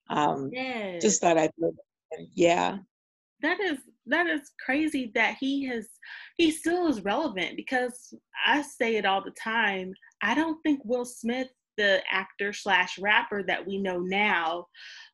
Um, 0.10 0.50
yes. 0.52 1.02
Just 1.02 1.22
thought 1.22 1.38
I'd, 1.38 1.52
yeah. 2.36 2.78
That 3.42 3.60
is 3.60 3.80
that 4.08 4.28
is 4.28 4.52
crazy 4.64 5.12
that 5.16 5.38
he 5.40 5.66
has 5.66 5.88
he 6.38 6.52
still 6.52 6.88
is 6.88 7.04
relevant 7.04 7.56
because 7.56 8.14
I 8.46 8.62
say 8.62 8.98
it 8.98 9.06
all 9.06 9.24
the 9.24 9.34
time. 9.42 9.94
I 10.22 10.36
don't 10.36 10.62
think 10.62 10.82
Will 10.84 11.06
Smith, 11.06 11.48
the 11.78 12.02
actor 12.12 12.54
slash 12.54 13.00
rapper 13.00 13.44
that 13.44 13.66
we 13.66 13.78
know 13.78 14.00
now, 14.00 14.68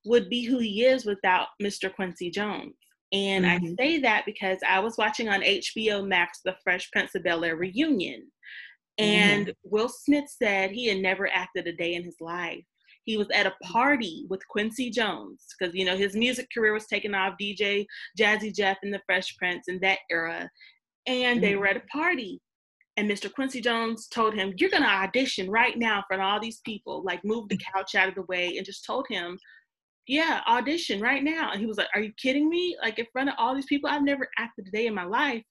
would 0.06 0.30
be 0.30 0.44
who 0.44 0.60
he 0.60 0.86
is 0.86 1.06
without 1.06 1.48
Mr. 1.62 1.94
Quincy 1.94 2.30
Jones. 2.30 2.74
And 3.14 3.46
mm-hmm. 3.46 3.66
I 3.66 3.76
say 3.78 4.00
that 4.02 4.24
because 4.26 4.58
I 4.68 4.80
was 4.80 4.98
watching 4.98 5.30
on 5.30 5.42
HBO 5.42 6.06
Max 6.06 6.40
the 6.44 6.56
Fresh 6.64 6.92
Prince 6.92 7.16
of 7.16 7.24
Bel 7.24 7.46
Air 7.46 7.56
reunion. 7.56 8.30
And 8.98 9.48
mm-hmm. 9.48 9.70
Will 9.70 9.90
Smith 9.90 10.26
said 10.30 10.72
he 10.72 10.88
had 10.88 10.98
never 10.98 11.28
acted 11.32 11.68
a 11.68 11.74
day 11.74 11.94
in 11.94 12.04
his 12.04 12.18
life. 12.20 12.64
He 13.04 13.18
was 13.18 13.30
at 13.34 13.46
a 13.46 13.56
party 13.64 14.26
with 14.30 14.46
Quincy 14.50 14.90
Jones 14.90 15.46
because, 15.58 15.74
you 15.74 15.86
know, 15.86 15.96
his 15.96 16.16
music 16.16 16.48
career 16.54 16.74
was 16.74 16.88
taking 16.88 17.14
off, 17.14 17.36
DJ 17.42 17.86
Jazzy 18.20 18.54
Jeff 18.54 18.78
and 18.84 18.94
the 18.94 19.02
Fresh 19.06 19.38
Prince 19.38 19.70
in 19.70 19.80
that 19.80 20.00
era. 20.12 20.50
And 21.06 21.38
mm-hmm. 21.38 21.42
they 21.42 21.56
were 21.56 21.68
at 21.68 21.78
a 21.78 21.82
party. 21.92 22.42
And 22.98 23.10
Mr. 23.10 23.32
Quincy 23.32 23.62
Jones 23.62 24.08
told 24.08 24.34
him, 24.34 24.54
You're 24.58 24.72
going 24.72 24.84
to 24.84 24.90
audition 24.90 25.50
right 25.50 25.78
now 25.78 26.00
in 26.00 26.04
front 26.08 26.22
of 26.22 26.28
all 26.28 26.40
these 26.40 26.60
people. 26.66 27.04
Like, 27.04 27.24
move 27.24 27.48
the 27.48 27.60
couch 27.74 27.96
out 27.96 28.10
of 28.10 28.16
the 28.16 28.24
way 28.24 28.58
and 28.58 28.66
just 28.66 28.86
told 28.86 29.06
him, 29.08 29.38
Yeah, 30.08 30.42
audition 30.48 31.00
right 31.00 31.24
now. 31.24 31.52
And 31.52 31.62
he 31.62 31.68
was 31.68 31.78
like, 31.78 31.90
Are 31.94 32.02
you 32.02 32.12
kidding 32.22 32.50
me? 32.50 32.76
Like, 32.82 32.98
in 32.98 33.06
front 33.14 33.30
of 33.30 33.36
all 33.38 33.56
these 33.56 33.68
people, 33.68 33.90
I've 33.90 34.04
never 34.04 34.28
acted 34.40 34.68
a 34.68 34.72
day 34.72 34.88
in 34.88 34.96
my 34.96 35.06
life. 35.06 35.44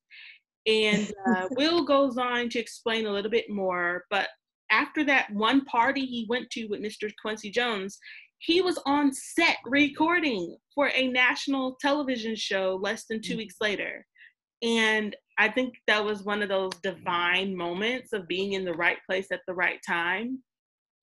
And 0.67 1.13
uh, 1.29 1.49
Will 1.53 1.85
goes 1.85 2.19
on 2.19 2.49
to 2.51 2.59
explain 2.59 3.07
a 3.07 3.13
little 3.13 3.31
bit 3.31 3.49
more. 3.49 4.05
But 4.11 4.29
after 4.71 5.05
that 5.05 5.31
one 5.33 5.65
party 5.65 6.05
he 6.05 6.27
went 6.29 6.51
to 6.51 6.67
with 6.67 6.81
Mr. 6.81 7.11
Quincy 7.23 7.51
Jones, 7.51 7.99
he 8.39 8.61
was 8.61 8.79
on 8.87 9.13
set 9.13 9.57
recording 9.65 10.57
for 10.75 10.91
a 10.95 11.09
national 11.09 11.77
television 11.81 12.35
show 12.35 12.79
less 12.83 13.05
than 13.07 13.21
2 13.21 13.31
mm-hmm. 13.31 13.39
weeks 13.39 13.57
later. 13.61 14.05
And 14.63 15.15
I 15.39 15.49
think 15.49 15.75
that 15.87 16.05
was 16.05 16.23
one 16.23 16.43
of 16.43 16.49
those 16.49 16.73
divine 16.83 17.57
moments 17.57 18.13
of 18.13 18.27
being 18.27 18.55
in 18.55 18.65
the 18.65 18.75
right 18.75 18.99
place 19.07 19.29
at 19.31 19.41
the 19.47 19.55
right 19.55 19.79
time 19.87 20.43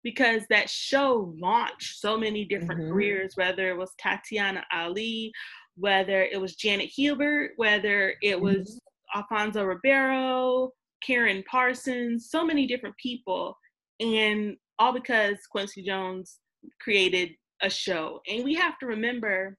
because 0.04 0.44
that 0.50 0.70
show 0.70 1.34
launched 1.40 2.00
so 2.00 2.18
many 2.18 2.46
different 2.46 2.82
mm-hmm. 2.82 2.92
careers, 2.92 3.34
whether 3.36 3.70
it 3.70 3.78
was 3.78 3.92
Tatyana 4.04 4.64
Ali, 4.74 5.32
whether 5.76 6.24
it 6.24 6.40
was 6.40 6.56
Janet 6.56 6.90
Hubert, 6.90 7.52
whether 7.56 8.16
it 8.22 8.40
was 8.40 8.58
mm-hmm. 8.58 8.78
Alfonso 9.16 9.64
Ribeiro, 9.64 10.72
Karen 11.06 11.44
Parsons, 11.50 12.30
so 12.30 12.46
many 12.46 12.66
different 12.66 12.96
people, 12.98 13.58
and 14.00 14.56
all 14.80 14.94
because 14.94 15.38
Quincy 15.52 15.84
Jones 15.84 16.40
created 16.82 17.32
a 17.62 17.70
show. 17.70 18.22
And 18.28 18.44
we 18.44 18.54
have 18.56 18.78
to 18.80 18.86
remember, 18.86 19.58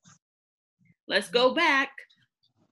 let's 1.09 1.29
go 1.29 1.55
back. 1.55 1.91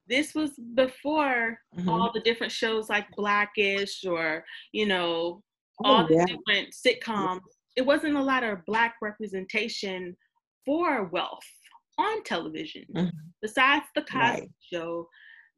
This 0.07 0.35
was 0.35 0.51
before 0.75 1.57
mm-hmm. 1.77 1.87
all 1.87 2.11
the 2.13 2.19
different 2.21 2.51
shows 2.51 2.89
like 2.89 3.07
Blackish 3.15 4.03
or, 4.05 4.43
you 4.73 4.85
know, 4.85 5.41
oh, 5.83 5.89
all 5.89 6.07
the 6.07 6.15
yeah. 6.15 6.25
different 6.25 6.73
sitcoms. 6.73 7.39
It 7.75 7.85
wasn't 7.85 8.17
a 8.17 8.21
lot 8.21 8.43
of 8.43 8.65
Black 8.65 8.95
representation 9.01 10.15
for 10.65 11.05
wealth 11.05 11.39
on 11.97 12.23
television. 12.23 12.83
Mm-hmm. 12.95 13.09
Besides 13.41 13.85
the 13.95 14.01
Cosby 14.01 14.19
right. 14.19 14.49
Show, 14.71 15.07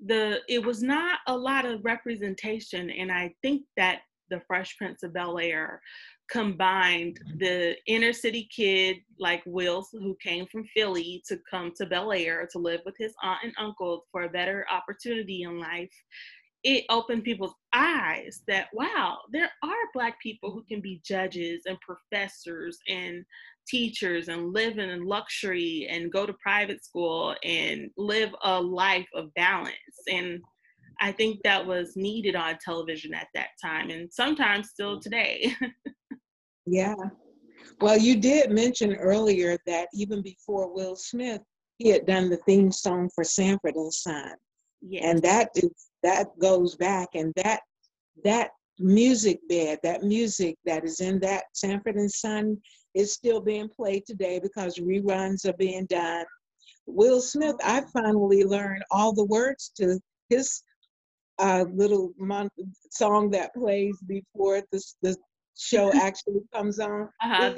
the 0.06 0.42
it 0.50 0.64
was 0.64 0.82
not 0.82 1.20
a 1.28 1.36
lot 1.36 1.66
of 1.66 1.84
representation 1.86 2.90
and 2.90 3.12
i 3.12 3.34
think 3.42 3.64
that 3.78 4.00
the 4.30 4.42
fresh 4.48 4.76
prince 4.78 5.04
of 5.04 5.14
bel 5.14 5.38
air 5.40 5.82
combined 6.30 7.20
mm-hmm. 7.20 7.38
the 7.40 7.76
inner 7.88 8.14
city 8.14 8.50
kid 8.56 8.98
like 9.20 9.44
Will, 9.46 9.86
who 9.92 10.18
came 10.22 10.46
from 10.52 10.66
Philly 10.76 11.24
to 11.28 11.40
come 11.50 11.72
to 11.78 11.86
Bel 11.86 12.12
Air 12.12 12.48
to 12.52 12.60
live 12.60 12.82
with 12.86 12.96
his 12.98 13.14
aunt 13.24 13.40
and 13.44 13.54
uncle 13.58 14.06
for 14.12 14.24
a 14.24 14.30
better 14.30 14.66
opportunity 14.72 15.44
in 15.44 15.60
life. 15.60 15.92
It 16.64 16.86
opened 16.90 17.24
people's 17.24 17.54
eyes 17.74 18.42
that 18.48 18.70
wow, 18.74 19.20
there 19.32 19.52
are 19.64 19.92
Black 19.94 20.20
people 20.22 20.52
who 20.52 20.64
can 20.64 20.82
be 20.82 21.02
judges 21.06 21.64
and 21.68 21.78
professors 21.82 22.80
and 22.88 23.24
teachers 23.68 24.28
and 24.28 24.54
live 24.54 24.78
in 24.78 25.06
luxury 25.06 25.88
and 25.90 26.12
go 26.12 26.26
to 26.26 26.34
private 26.34 26.84
school 26.84 27.36
and 27.44 27.90
live 27.98 28.30
a 28.44 28.62
life 28.62 29.08
of 29.14 29.34
balance. 29.36 29.74
And 30.12 30.42
I 31.02 31.12
think 31.12 31.42
that 31.44 31.66
was 31.66 31.96
needed 31.96 32.36
on 32.36 32.58
television 32.64 33.14
at 33.14 33.28
that 33.34 33.50
time 33.64 33.90
and 33.90 34.12
sometimes 34.12 34.70
still 34.70 35.00
today. 35.00 35.54
yeah. 36.66 36.96
Well, 37.82 37.98
you 37.98 38.16
did 38.16 38.52
mention 38.52 38.96
earlier 38.96 39.58
that 39.66 39.88
even 39.94 40.22
before 40.22 40.74
Will 40.74 40.96
Smith, 40.96 41.42
he 41.78 41.90
had 41.90 42.06
done 42.06 42.30
the 42.30 42.38
theme 42.38 42.72
song 42.72 43.10
for 43.14 43.24
Sanford 43.24 43.76
and 43.76 43.94
Son. 43.94 44.34
Yes. 44.82 45.04
And 45.06 45.22
that 45.24 45.50
is 45.56 45.90
that 46.04 46.28
goes 46.40 46.76
back 46.76 47.10
and 47.16 47.34
that 47.36 47.62
that 48.24 48.52
music 48.80 49.40
bed, 49.48 49.80
that 49.84 50.04
music 50.04 50.58
that 50.66 50.84
is 50.84 51.00
in 51.00 51.20
that 51.20 51.46
Sanford 51.54 51.96
and 51.96 52.12
Son 52.12 52.58
is 52.94 53.14
still 53.14 53.42
being 53.42 53.70
played 53.70 54.06
today 54.06 54.40
because 54.40 54.78
reruns 54.78 55.46
are 55.46 55.58
being 55.58 55.86
done. 55.86 56.26
Will 56.86 57.22
Smith, 57.22 57.56
I 57.64 57.84
finally 57.94 58.44
learned 58.44 58.84
all 58.92 59.14
the 59.14 59.26
words 59.26 59.72
to 59.78 60.00
his 60.30 60.64
uh, 61.40 61.66
little 61.74 62.12
mon- 62.18 62.50
song 62.90 63.30
that 63.32 63.54
plays 63.54 63.98
before 64.08 64.62
the, 64.72 64.82
the 65.02 65.16
show 65.58 65.92
actually 65.94 66.42
comes 66.54 66.80
on. 66.80 67.10
Uh-huh. 67.22 67.54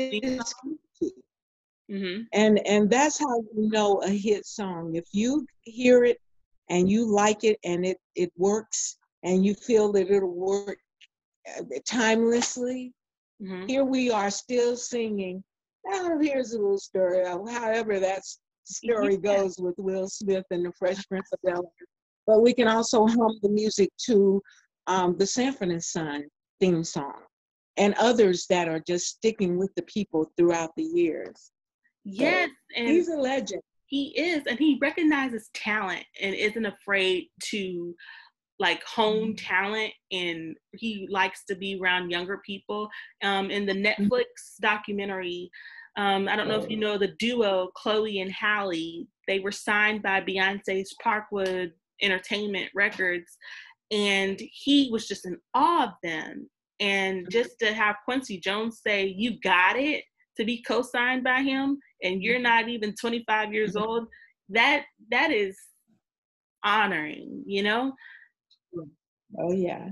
Mm-hmm. 1.90 2.24
And 2.34 2.60
and 2.68 2.90
that's 2.90 3.18
how 3.18 3.40
you 3.56 3.70
know 3.70 4.02
a 4.02 4.10
hit 4.10 4.46
song. 4.46 4.96
If 4.96 5.06
you 5.14 5.46
hear 5.62 6.04
it 6.04 6.18
and 6.70 6.90
you 6.90 7.06
like 7.06 7.46
it 7.46 7.58
and 7.64 7.86
it 7.86 7.98
it 8.16 8.32
works 8.36 8.98
and 9.24 9.46
you 9.46 9.54
feel 9.54 9.94
that 9.94 10.12
it'll 10.12 10.36
work 10.36 10.78
timelessly, 11.86 12.94
Mm-hmm. 13.42 13.68
Here 13.68 13.84
we 13.84 14.10
are 14.10 14.32
still 14.32 14.76
singing. 14.76 15.44
Now 15.86 16.18
here's 16.20 16.54
a 16.54 16.58
little 16.58 16.80
story. 16.80 17.24
However, 17.26 18.00
that 18.00 18.24
story 18.64 19.18
goes 19.18 19.58
with 19.60 19.76
Will 19.78 20.08
Smith 20.08 20.46
and 20.52 20.66
the 20.66 20.72
Fresh 20.78 21.08
Prince 21.08 21.30
of 21.32 21.40
Bel 21.44 21.64
Air. 21.64 21.88
But 22.26 22.42
we 22.42 22.54
can 22.54 22.68
also 22.68 23.06
hum 23.06 23.40
the 23.42 23.50
music 23.50 23.90
to 24.06 24.42
um, 24.88 25.16
the 25.18 25.26
Sanford 25.26 25.70
and 25.70 25.84
Son 25.84 26.26
theme 26.60 26.84
song 26.84 27.22
and 27.78 27.94
others 28.00 28.48
that 28.50 28.68
are 28.68 28.82
just 28.86 29.08
sticking 29.08 29.58
with 29.58 29.74
the 29.76 29.84
people 29.84 30.32
throughout 30.36 30.72
the 30.76 30.84
years. 30.84 31.52
Yes, 32.04 32.50
so 32.50 32.82
and 32.82 32.90
he's 32.90 33.10
a 33.10 33.16
legend. 33.16 33.62
He 33.86 34.08
is, 34.20 34.44
and 34.48 34.60
he 34.60 34.78
recognizes 34.82 35.50
talent 35.54 36.04
and 36.20 36.34
isn't 36.36 36.66
afraid 36.66 37.28
to 37.44 37.96
like 38.60 38.84
home 38.84 39.34
mm-hmm. 39.34 39.46
talent 39.46 39.94
and 40.12 40.56
he 40.74 41.08
likes 41.12 41.46
to 41.46 41.56
be 41.56 41.80
around 41.82 42.10
younger 42.10 42.40
people. 42.46 42.90
Um, 43.24 43.52
in 43.52 43.66
the 43.66 43.74
mm-hmm. 43.74 44.04
Netflix 44.04 44.26
documentary, 44.62 45.50
um, 45.98 46.28
I 46.28 46.36
don't 46.36 46.48
know 46.48 46.60
if 46.60 46.70
you 46.70 46.78
know 46.78 46.98
the 46.98 47.16
duo 47.20 47.70
Chloe 47.76 48.20
and 48.20 48.32
Halle, 48.32 49.08
they 49.28 49.40
were 49.40 49.52
signed 49.52 50.04
by 50.04 50.22
Beyonce's 50.22 50.96
Parkwood 51.04 51.72
Entertainment 52.02 52.70
Records, 52.76 53.38
and 53.92 54.40
he 54.40 54.90
was 54.92 55.08
just 55.08 55.26
in 55.26 55.38
awe 55.56 55.86
of 55.86 55.94
them. 56.04 56.50
And 56.80 57.22
mm-hmm. 57.22 57.32
just 57.32 57.58
to 57.60 57.74
have 57.74 57.96
Quincy 58.06 58.40
Jones 58.40 58.82
say, 58.86 59.08
You 59.08 59.40
got 59.40 59.76
it, 59.76 60.04
to 60.38 60.46
be 60.46 60.62
co 60.62 60.84
signed 60.84 61.24
by 61.24 61.42
him, 61.42 61.80
and 62.04 62.22
you're 62.22 62.40
not 62.40 62.70
even 62.70 62.94
25 62.94 63.52
years 63.52 63.76
old, 63.76 64.08
that 64.50 64.84
that 65.10 65.32
is 65.32 65.58
honoring, 66.64 67.44
you 67.48 67.64
know? 67.64 67.94
Oh 69.40 69.52
yeah, 69.52 69.90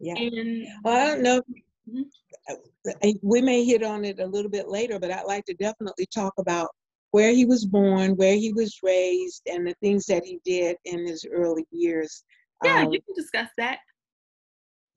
yeah. 0.00 0.14
And, 0.16 0.66
well, 0.84 0.96
I 0.96 1.06
don't 1.06 1.22
know. 1.22 1.42
Mm-hmm. 1.88 3.10
We 3.22 3.40
may 3.42 3.64
hit 3.64 3.82
on 3.82 4.04
it 4.04 4.20
a 4.20 4.26
little 4.26 4.50
bit 4.50 4.68
later, 4.68 4.98
but 4.98 5.10
I'd 5.10 5.24
like 5.24 5.44
to 5.46 5.54
definitely 5.54 6.06
talk 6.06 6.32
about 6.38 6.68
where 7.10 7.32
he 7.32 7.44
was 7.44 7.64
born, 7.64 8.16
where 8.16 8.34
he 8.34 8.52
was 8.52 8.78
raised, 8.82 9.42
and 9.46 9.66
the 9.66 9.74
things 9.82 10.06
that 10.06 10.24
he 10.24 10.40
did 10.44 10.76
in 10.84 11.06
his 11.06 11.24
early 11.30 11.66
years. 11.70 12.24
Yeah, 12.64 12.82
um, 12.82 12.92
you 12.92 13.00
can 13.00 13.14
discuss 13.14 13.48
that. 13.58 13.78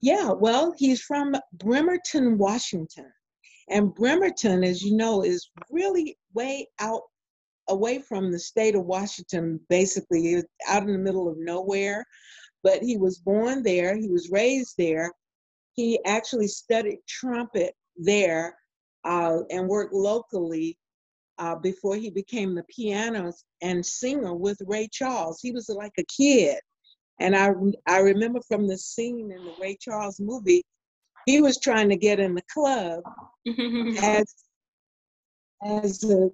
Yeah, 0.01 0.31
well, 0.31 0.73
he's 0.77 1.01
from 1.01 1.35
Bremerton, 1.53 2.37
Washington. 2.37 3.11
And 3.69 3.93
Bremerton, 3.93 4.63
as 4.63 4.81
you 4.81 4.97
know, 4.97 5.23
is 5.23 5.49
really 5.69 6.17
way 6.33 6.67
out 6.79 7.03
away 7.69 7.99
from 7.99 8.31
the 8.31 8.39
state 8.39 8.75
of 8.75 8.85
Washington, 8.85 9.59
basically, 9.69 10.43
out 10.67 10.83
in 10.83 10.91
the 10.91 10.97
middle 10.97 11.29
of 11.29 11.37
nowhere 11.37 12.03
but 12.63 12.81
he 12.81 12.97
was 12.97 13.17
born 13.19 13.63
there, 13.63 13.95
he 13.95 14.09
was 14.09 14.29
raised 14.31 14.75
there. 14.77 15.11
He 15.73 15.99
actually 16.05 16.47
studied 16.47 16.99
trumpet 17.07 17.73
there 17.95 18.57
uh, 19.03 19.39
and 19.49 19.67
worked 19.67 19.93
locally 19.93 20.77
uh, 21.37 21.55
before 21.55 21.95
he 21.95 22.09
became 22.09 22.53
the 22.53 22.63
pianist 22.63 23.45
and 23.61 23.85
singer 23.85 24.33
with 24.33 24.61
Ray 24.67 24.87
Charles. 24.91 25.39
He 25.41 25.51
was 25.51 25.69
like 25.69 25.93
a 25.97 26.03
kid. 26.05 26.59
And 27.19 27.35
I, 27.35 27.51
I 27.87 27.99
remember 27.99 28.41
from 28.47 28.67
the 28.67 28.77
scene 28.77 29.31
in 29.31 29.45
the 29.45 29.53
Ray 29.59 29.77
Charles 29.79 30.19
movie 30.19 30.63
he 31.25 31.41
was 31.41 31.59
trying 31.59 31.89
to 31.89 31.95
get 31.95 32.19
in 32.19 32.35
the 32.35 32.43
club 32.53 33.03
as 34.03 34.25
as 35.63 36.03
a 36.03 36.29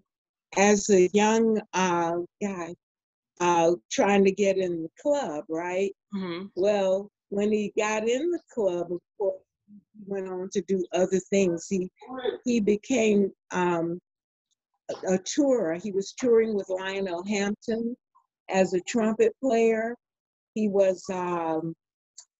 as 0.57 0.89
a 0.89 1.09
young 1.13 1.61
uh, 1.73 2.15
guy 2.41 2.73
uh, 3.39 3.71
trying 3.91 4.23
to 4.23 4.31
get 4.31 4.57
in 4.57 4.83
the 4.83 4.89
club, 5.01 5.43
right? 5.49 5.91
Mm-hmm. 6.15 6.45
Well, 6.55 7.09
when 7.29 7.51
he 7.51 7.73
got 7.77 8.07
in 8.07 8.31
the 8.31 8.39
club, 8.53 8.91
of 8.91 8.99
course, 9.17 9.41
he 9.67 10.03
went 10.05 10.27
on 10.27 10.49
to 10.53 10.61
do 10.61 10.85
other 10.93 11.19
things. 11.29 11.67
He 11.69 11.89
he 12.45 12.59
became 12.59 13.31
um, 13.51 13.99
a, 14.89 15.15
a 15.15 15.19
tourer. 15.19 15.81
He 15.81 15.91
was 15.91 16.13
touring 16.17 16.55
with 16.55 16.69
Lionel 16.69 17.23
Hampton 17.25 17.95
as 18.49 18.73
a 18.73 18.81
trumpet 18.81 19.33
player. 19.41 19.95
He 20.53 20.69
was 20.69 21.03
um, 21.11 21.75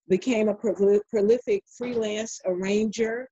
became 0.08 0.48
a 0.48 0.54
prolific 0.54 1.62
freelance 1.76 2.40
arranger, 2.46 3.28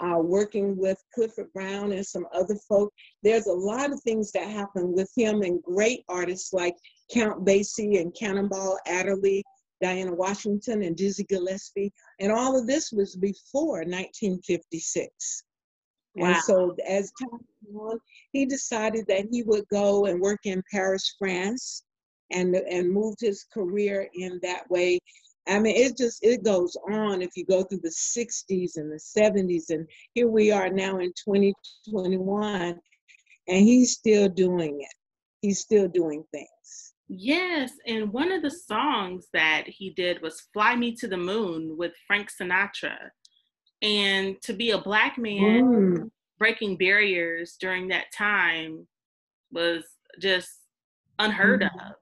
uh, 0.00 0.18
working 0.18 0.76
with 0.76 0.98
Clifford 1.14 1.52
Brown 1.54 1.92
and 1.92 2.04
some 2.04 2.26
other 2.34 2.56
folk. 2.68 2.92
There's 3.22 3.46
a 3.46 3.52
lot 3.52 3.92
of 3.92 4.00
things 4.02 4.32
that 4.32 4.48
happened 4.48 4.94
with 4.94 5.10
him 5.16 5.42
and 5.42 5.62
great 5.62 6.04
artists 6.08 6.52
like 6.52 6.74
Count 7.12 7.44
Basie 7.44 8.00
and 8.00 8.14
Cannonball 8.14 8.78
Adderley, 8.86 9.44
Dinah 9.82 10.14
Washington 10.14 10.82
and 10.82 10.96
Dizzy 10.96 11.24
Gillespie. 11.24 11.92
And 12.20 12.32
all 12.32 12.58
of 12.58 12.66
this 12.66 12.92
was 12.92 13.16
before 13.16 13.78
1956. 13.78 15.44
Wow. 16.16 16.28
And 16.28 16.36
so 16.42 16.74
as 16.88 17.12
time 17.20 17.40
went 17.62 17.92
on, 17.92 18.00
he 18.32 18.46
decided 18.46 19.06
that 19.08 19.26
he 19.30 19.42
would 19.42 19.68
go 19.68 20.06
and 20.06 20.20
work 20.20 20.40
in 20.44 20.62
Paris, 20.72 21.14
France, 21.18 21.82
and, 22.30 22.54
and 22.54 22.90
moved 22.90 23.20
his 23.20 23.44
career 23.52 24.08
in 24.14 24.40
that 24.42 24.68
way. 24.70 24.98
I 25.48 25.60
mean, 25.60 25.76
it 25.76 25.96
just 25.96 26.24
it 26.24 26.42
goes 26.42 26.76
on 26.90 27.22
if 27.22 27.36
you 27.36 27.44
go 27.44 27.62
through 27.62 27.80
the 27.82 27.88
60s 27.88 28.76
and 28.76 28.90
the 28.90 28.96
70s, 28.96 29.70
and 29.70 29.86
here 30.14 30.26
we 30.26 30.50
are 30.50 30.68
now 30.68 30.98
in 30.98 31.12
2021, 31.24 32.80
and 33.48 33.58
he's 33.64 33.92
still 33.92 34.28
doing 34.28 34.80
it. 34.80 34.94
He's 35.42 35.60
still 35.60 35.86
doing 35.86 36.24
things. 36.32 36.48
Yes, 37.08 37.72
and 37.86 38.12
one 38.12 38.32
of 38.32 38.42
the 38.42 38.50
songs 38.50 39.28
that 39.32 39.64
he 39.68 39.90
did 39.90 40.20
was 40.22 40.48
Fly 40.52 40.74
Me 40.74 40.94
to 40.96 41.06
the 41.06 41.16
Moon 41.16 41.76
with 41.76 41.92
Frank 42.06 42.30
Sinatra. 42.30 42.96
And 43.82 44.40
to 44.42 44.52
be 44.52 44.70
a 44.70 44.80
black 44.80 45.16
man 45.16 45.62
mm. 45.62 46.10
breaking 46.38 46.76
barriers 46.78 47.56
during 47.60 47.88
that 47.88 48.06
time 48.16 48.86
was 49.52 49.84
just 50.20 50.48
unheard 51.18 51.62
mm. 51.62 51.66
of. 51.66 51.92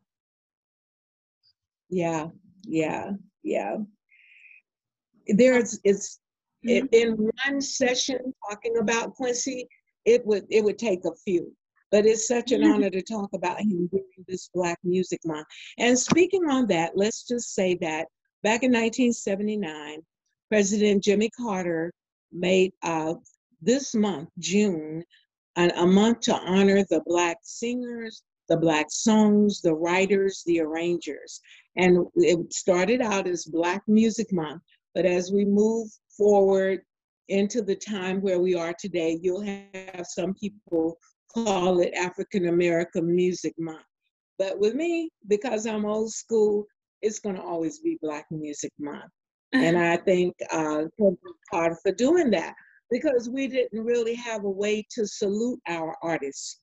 Yeah, 1.90 2.28
yeah, 2.64 3.10
yeah. 3.42 3.76
There's 5.26 5.78
it's 5.84 6.20
mm-hmm. 6.66 6.86
in 6.92 7.30
one 7.44 7.60
session 7.60 8.32
talking 8.48 8.78
about 8.78 9.14
Quincy, 9.14 9.68
it 10.04 10.24
would 10.26 10.44
it 10.50 10.64
would 10.64 10.78
take 10.78 11.04
a 11.04 11.14
few 11.24 11.54
but 11.94 12.06
it's 12.06 12.26
such 12.26 12.50
an 12.50 12.64
honor 12.64 12.90
to 12.90 13.00
talk 13.00 13.30
about 13.34 13.60
him 13.60 13.86
during 13.86 14.24
this 14.26 14.50
Black 14.52 14.80
Music 14.82 15.20
Month. 15.24 15.46
And 15.78 15.96
speaking 15.96 16.42
on 16.50 16.66
that, 16.66 16.96
let's 16.96 17.22
just 17.22 17.54
say 17.54 17.76
that 17.82 18.08
back 18.42 18.64
in 18.64 18.72
1979, 18.72 20.00
President 20.50 21.04
Jimmy 21.04 21.30
Carter 21.30 21.92
made 22.32 22.72
uh, 22.82 23.14
this 23.62 23.94
month, 23.94 24.28
June, 24.40 25.04
an, 25.54 25.70
a 25.76 25.86
month 25.86 26.18
to 26.22 26.34
honor 26.34 26.84
the 26.90 27.00
Black 27.06 27.36
singers, 27.44 28.24
the 28.48 28.56
Black 28.56 28.86
songs, 28.88 29.60
the 29.60 29.74
writers, 29.74 30.42
the 30.46 30.58
arrangers. 30.58 31.40
And 31.76 32.08
it 32.16 32.52
started 32.52 33.02
out 33.02 33.28
as 33.28 33.44
Black 33.44 33.82
Music 33.86 34.32
Month, 34.32 34.62
but 34.96 35.06
as 35.06 35.30
we 35.30 35.44
move 35.44 35.86
forward 36.18 36.80
into 37.28 37.62
the 37.62 37.76
time 37.76 38.20
where 38.20 38.40
we 38.40 38.56
are 38.56 38.74
today, 38.76 39.16
you'll 39.22 39.42
have 39.42 40.06
some 40.08 40.34
people 40.34 40.98
call 41.34 41.80
it 41.80 41.92
African 41.94 42.48
American 42.48 43.14
Music 43.14 43.54
Month. 43.58 43.84
But 44.38 44.58
with 44.58 44.74
me, 44.74 45.10
because 45.28 45.66
I'm 45.66 45.84
old 45.84 46.12
school, 46.12 46.66
it's 47.02 47.18
going 47.18 47.36
to 47.36 47.42
always 47.42 47.80
be 47.80 47.98
Black 48.00 48.26
Music 48.30 48.72
Month. 48.78 49.10
and 49.52 49.78
I 49.78 49.96
thank 49.98 50.34
uh, 50.50 50.84
Carter 51.50 51.78
for 51.82 51.92
doing 51.92 52.30
that 52.30 52.54
because 52.90 53.28
we 53.28 53.46
didn't 53.46 53.84
really 53.84 54.14
have 54.14 54.44
a 54.44 54.50
way 54.50 54.84
to 54.90 55.06
salute 55.06 55.60
our 55.68 55.96
artists 56.02 56.60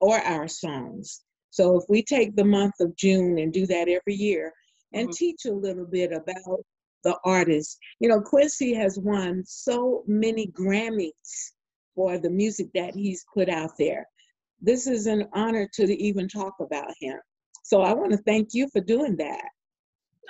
or 0.00 0.18
our 0.18 0.48
songs. 0.48 1.22
So 1.50 1.76
if 1.76 1.84
we 1.88 2.02
take 2.02 2.34
the 2.34 2.44
month 2.44 2.74
of 2.80 2.96
June 2.96 3.38
and 3.38 3.52
do 3.52 3.66
that 3.66 3.88
every 3.88 4.14
year 4.14 4.52
and 4.92 5.08
mm-hmm. 5.08 5.16
teach 5.16 5.44
a 5.46 5.52
little 5.52 5.86
bit 5.86 6.12
about 6.12 6.64
the 7.04 7.16
artists, 7.24 7.76
you 8.00 8.08
know, 8.08 8.20
Quincy 8.20 8.74
has 8.74 8.98
won 8.98 9.42
so 9.46 10.02
many 10.06 10.48
Grammys 10.48 11.52
for 11.94 12.18
the 12.18 12.30
music 12.30 12.68
that 12.74 12.94
he's 12.94 13.24
put 13.34 13.48
out 13.48 13.72
there 13.78 14.06
this 14.62 14.86
is 14.86 15.06
an 15.06 15.28
honor 15.34 15.68
to 15.74 16.02
even 16.02 16.28
talk 16.28 16.54
about 16.60 16.90
him. 17.00 17.18
So 17.64 17.82
I 17.82 17.92
want 17.92 18.12
to 18.12 18.18
thank 18.18 18.50
you 18.52 18.68
for 18.72 18.80
doing 18.80 19.16
that. 19.16 19.48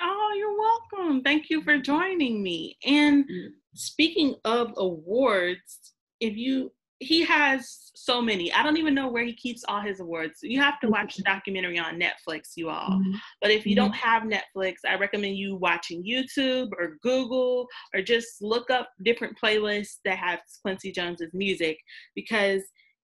Oh, 0.00 0.34
you're 0.36 0.58
welcome. 0.58 1.22
Thank 1.22 1.50
you 1.50 1.62
for 1.62 1.78
joining 1.78 2.42
me. 2.42 2.76
And 2.84 3.24
mm. 3.24 3.48
speaking 3.74 4.34
of 4.44 4.72
awards, 4.76 5.94
if 6.20 6.36
you 6.36 6.72
he 7.02 7.24
has 7.24 7.90
so 7.94 8.22
many. 8.22 8.52
I 8.52 8.62
don't 8.62 8.76
even 8.76 8.94
know 8.94 9.08
where 9.08 9.24
he 9.24 9.34
keeps 9.34 9.64
all 9.68 9.80
his 9.80 10.00
awards. 10.00 10.38
You 10.42 10.60
have 10.60 10.78
to 10.80 10.88
watch 10.88 11.16
the 11.16 11.22
documentary 11.22 11.78
on 11.78 12.00
Netflix, 12.00 12.52
you 12.54 12.70
all. 12.70 12.90
Mm-hmm. 12.90 13.16
But 13.40 13.50
if 13.50 13.66
you 13.66 13.74
mm-hmm. 13.74 13.86
don't 13.86 13.94
have 13.94 14.22
Netflix, 14.22 14.74
I 14.88 14.96
recommend 14.96 15.36
you 15.36 15.56
watching 15.56 16.04
YouTube 16.04 16.70
or 16.78 16.96
Google 17.02 17.66
or 17.94 18.02
just 18.02 18.40
look 18.40 18.70
up 18.70 18.90
different 19.04 19.36
playlists 19.42 19.98
that 20.04 20.18
have 20.18 20.40
Quincy 20.62 20.92
Jones's 20.92 21.34
music 21.34 21.78
because 22.14 22.62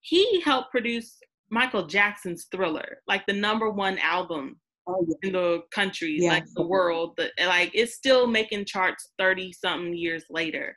he 0.08 0.40
helped 0.40 0.70
produce 0.70 1.18
Michael 1.50 1.86
Jackson's 1.86 2.46
Thriller, 2.50 3.02
like 3.06 3.26
the 3.26 3.34
number 3.34 3.68
one 3.68 3.98
album 3.98 4.58
oh, 4.86 5.04
yeah. 5.06 5.28
in 5.28 5.32
the 5.34 5.60
country, 5.70 6.16
yeah. 6.18 6.30
like 6.30 6.44
the 6.54 6.66
world. 6.66 7.12
But 7.16 7.32
like 7.38 7.70
it's 7.74 7.94
still 7.94 8.26
making 8.26 8.64
charts 8.64 9.10
30 9.18 9.52
something 9.52 9.94
years 9.94 10.24
later. 10.30 10.74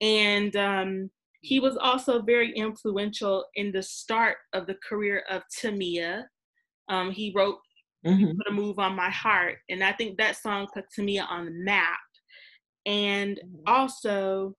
And 0.00 0.56
um, 0.56 1.10
he 1.42 1.60
was 1.60 1.76
also 1.76 2.22
very 2.22 2.52
influential 2.52 3.44
in 3.54 3.70
the 3.70 3.82
start 3.82 4.38
of 4.54 4.66
the 4.66 4.76
career 4.88 5.24
of 5.28 5.42
Tamia. 5.62 6.24
Um, 6.88 7.10
he 7.10 7.34
wrote 7.36 7.58
mm-hmm. 8.06 8.36
Put 8.38 8.48
a 8.48 8.52
Move 8.52 8.78
on 8.78 8.96
My 8.96 9.10
Heart. 9.10 9.58
And 9.68 9.84
I 9.84 9.92
think 9.92 10.16
that 10.16 10.36
song 10.36 10.68
put 10.72 10.86
Tamia 10.98 11.26
on 11.28 11.44
the 11.44 11.52
map. 11.52 11.98
And 12.86 13.36
mm-hmm. 13.36 13.62
also, 13.66 14.54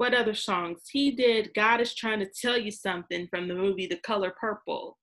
what 0.00 0.14
other 0.14 0.32
songs? 0.32 0.80
He 0.90 1.10
did 1.10 1.52
God 1.54 1.82
is 1.82 1.94
Trying 1.94 2.20
to 2.20 2.26
Tell 2.26 2.56
You 2.56 2.70
Something 2.70 3.28
from 3.28 3.48
the 3.48 3.54
movie 3.54 3.86
The 3.86 3.98
Color 3.98 4.32
Purple. 4.40 4.96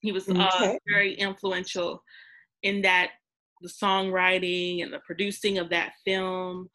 He 0.00 0.12
was 0.12 0.28
uh, 0.28 0.32
okay. 0.32 0.74
uh, 0.74 0.78
very 0.86 1.14
influential 1.14 2.02
in 2.62 2.82
that, 2.82 3.12
the 3.62 3.70
songwriting 3.70 4.82
and 4.82 4.92
the 4.92 4.98
producing 5.06 5.56
of 5.56 5.70
that 5.70 5.92
film. 6.04 6.68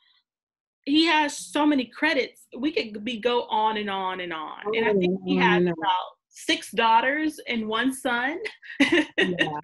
He 0.85 1.05
has 1.05 1.37
so 1.37 1.63
many 1.63 1.85
credits. 1.85 2.47
We 2.57 2.71
could 2.71 3.03
be 3.03 3.19
go 3.19 3.43
on 3.43 3.77
and 3.77 3.89
on 3.91 4.19
and 4.19 4.33
on. 4.33 4.57
Oh, 4.65 4.71
and 4.75 4.87
I 4.87 4.93
think 4.93 5.19
he 5.23 5.37
has 5.37 5.61
about 5.61 6.16
six 6.45 6.71
daughters 6.71 7.39
and 7.47 7.67
one 7.67 7.93
son. 7.93 8.37
yeah. 8.79 9.59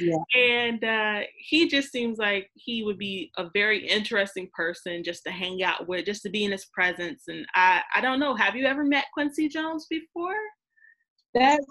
yeah. 0.00 0.16
And 0.36 0.82
uh, 0.82 1.20
he 1.36 1.68
just 1.68 1.92
seems 1.92 2.18
like 2.18 2.50
he 2.54 2.82
would 2.82 2.98
be 2.98 3.30
a 3.36 3.50
very 3.52 3.86
interesting 3.86 4.48
person 4.54 5.04
just 5.04 5.24
to 5.24 5.30
hang 5.30 5.62
out 5.62 5.88
with, 5.88 6.06
just 6.06 6.22
to 6.22 6.30
be 6.30 6.44
in 6.44 6.52
his 6.52 6.66
presence. 6.66 7.24
And 7.28 7.46
I, 7.54 7.82
I 7.94 8.00
don't 8.00 8.20
know, 8.20 8.34
have 8.34 8.56
you 8.56 8.66
ever 8.66 8.84
met 8.84 9.06
Quincy 9.12 9.48
Jones 9.48 9.86
before? 9.90 10.36
That's 11.34 11.66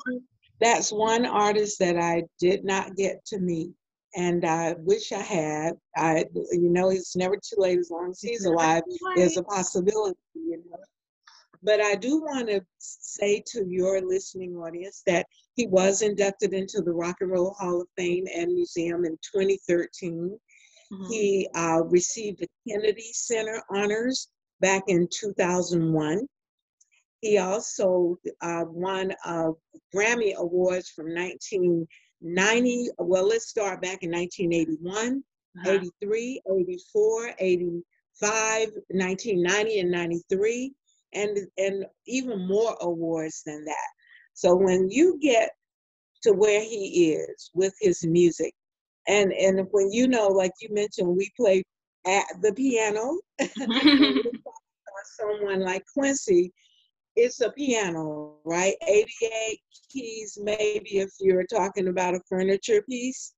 that's 0.62 0.92
one 0.92 1.26
artist 1.26 1.80
that 1.80 1.98
I 1.98 2.24
did 2.39 2.65
not 2.65 2.96
get 2.96 3.26
to 3.28 3.39
meet. 3.39 3.72
And 4.15 4.44
I 4.44 4.76
wish 4.80 5.12
I 5.12 5.22
had. 5.22 5.74
I, 5.96 6.26
you 6.34 6.70
know, 6.70 6.89
it's 6.89 7.15
never 7.15 7.36
too 7.36 7.56
late 7.58 7.80
as 7.80 7.89
long 7.89 8.10
as 8.12 8.20
he's 8.22 8.46
alive. 8.46 8.84
There's 9.15 9.38
a 9.38 9.44
possibility, 9.44 10.18
you 10.34 10.62
know. 10.70 10.78
But 11.62 11.82
I 11.82 11.95
do 11.95 12.22
want 12.22 12.48
to 12.48 12.62
say 12.78 13.43
to 13.48 13.65
your 13.67 14.02
listening 14.02 14.56
audience 14.56 15.04
that 15.06 15.26
he 15.56 15.67
was 15.67 16.02
inducted 16.02 16.54
into 16.54 16.82
the 16.82 16.93
Rock 16.93 17.17
and 17.19 17.32
Roll 17.32 17.54
Hall 17.60 17.82
of 17.82 17.88
Fame 17.98 18.26
and 18.34 18.54
Museum 18.54 19.04
in 19.04 19.17
2013. 19.36 20.39
Mm-hmm. 20.91 21.12
He 21.12 21.50
uh, 21.54 21.84
received 21.86 22.39
the 22.39 22.48
Kennedy 22.67 23.12
Center 23.12 23.62
honors 23.69 24.30
back 24.62 24.84
in 24.88 25.08
2001. 25.12 26.28
He 27.22 27.38
also 27.38 28.17
uh, 28.41 28.63
won 28.67 29.13
uh, 29.26 29.52
Grammy 29.93 30.36
Awards 30.36 30.89
from 30.89 31.08
1990. 31.08 32.89
Well, 32.98 33.28
let's 33.28 33.50
start 33.50 33.82
back 33.82 34.04
in 34.04 34.12
1981, 34.12 35.22
uh-huh. 35.58 35.72
83, 36.02 36.41
84, 36.50 37.32
85, 37.38 38.69
1990, 38.91 39.80
and 39.80 39.91
93 39.91 40.74
and 41.13 41.38
and 41.58 41.86
even 42.08 42.48
more 42.48 42.76
awards 42.82 43.43
than 43.45 43.63
that. 43.65 43.88
So 44.34 44.56
when 44.56 44.89
you 44.89 45.17
get 45.22 45.52
to 46.24 46.34
where 46.34 46.62
he 46.62 47.13
is 47.13 47.50
with 47.54 47.74
his 47.82 48.06
music, 48.06 48.54
and 49.08 49.34
and 49.34 49.67
when 49.72 49.91
you 49.91 50.08
know, 50.08 50.28
like 50.28 50.54
you 50.62 50.69
mentioned, 50.72 51.08
we 51.08 51.32
play 51.38 51.63
at 52.06 52.26
the 52.41 52.54
piano. 52.54 53.17
someone 55.19 55.62
like 55.62 55.84
Quincy, 55.93 56.52
it's 57.15 57.41
a 57.41 57.52
piano, 57.52 58.36
right? 58.45 58.76
88 58.88 59.60
keys, 59.91 60.38
maybe 60.41 61.00
if 61.00 61.10
you're 61.19 61.45
talking 61.45 61.88
about 61.88 62.15
a 62.15 62.22
furniture 62.30 62.82
piece. 62.84 63.34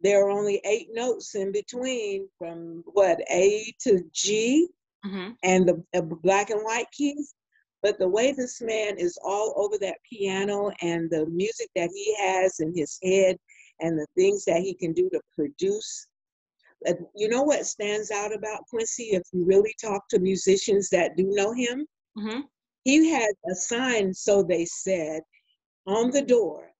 There 0.00 0.24
are 0.24 0.30
only 0.30 0.60
eight 0.64 0.88
notes 0.92 1.34
in 1.34 1.50
between 1.50 2.28
from 2.38 2.84
what, 2.86 3.20
A 3.30 3.72
to 3.82 4.00
G, 4.12 4.68
mm-hmm. 5.04 5.30
and 5.42 5.68
the, 5.68 5.82
the 5.92 6.02
black 6.02 6.50
and 6.50 6.62
white 6.62 6.90
keys. 6.92 7.34
But 7.82 7.98
the 7.98 8.08
way 8.08 8.32
this 8.32 8.60
man 8.60 8.98
is 8.98 9.16
all 9.22 9.54
over 9.56 9.78
that 9.78 9.98
piano 10.10 10.72
and 10.82 11.08
the 11.10 11.26
music 11.26 11.68
that 11.76 11.90
he 11.94 12.16
has 12.18 12.58
in 12.58 12.74
his 12.74 12.98
head 13.04 13.36
and 13.80 13.96
the 13.96 14.06
things 14.16 14.44
that 14.46 14.62
he 14.62 14.74
can 14.74 14.92
do 14.92 15.08
to 15.10 15.20
produce 15.36 16.08
you 17.14 17.28
know 17.28 17.42
what 17.42 17.66
stands 17.66 18.10
out 18.10 18.34
about 18.34 18.66
Quincy 18.70 19.10
if 19.12 19.22
you 19.32 19.44
really 19.44 19.74
talk 19.80 20.08
to 20.08 20.18
musicians 20.18 20.88
that 20.90 21.16
do 21.16 21.24
know 21.28 21.52
him? 21.52 21.86
Mm-hmm. 22.16 22.40
He 22.84 23.10
had 23.10 23.32
a 23.50 23.54
sign, 23.54 24.14
so 24.14 24.42
they 24.42 24.64
said, 24.64 25.22
on 25.86 26.10
the 26.10 26.22
door 26.22 26.70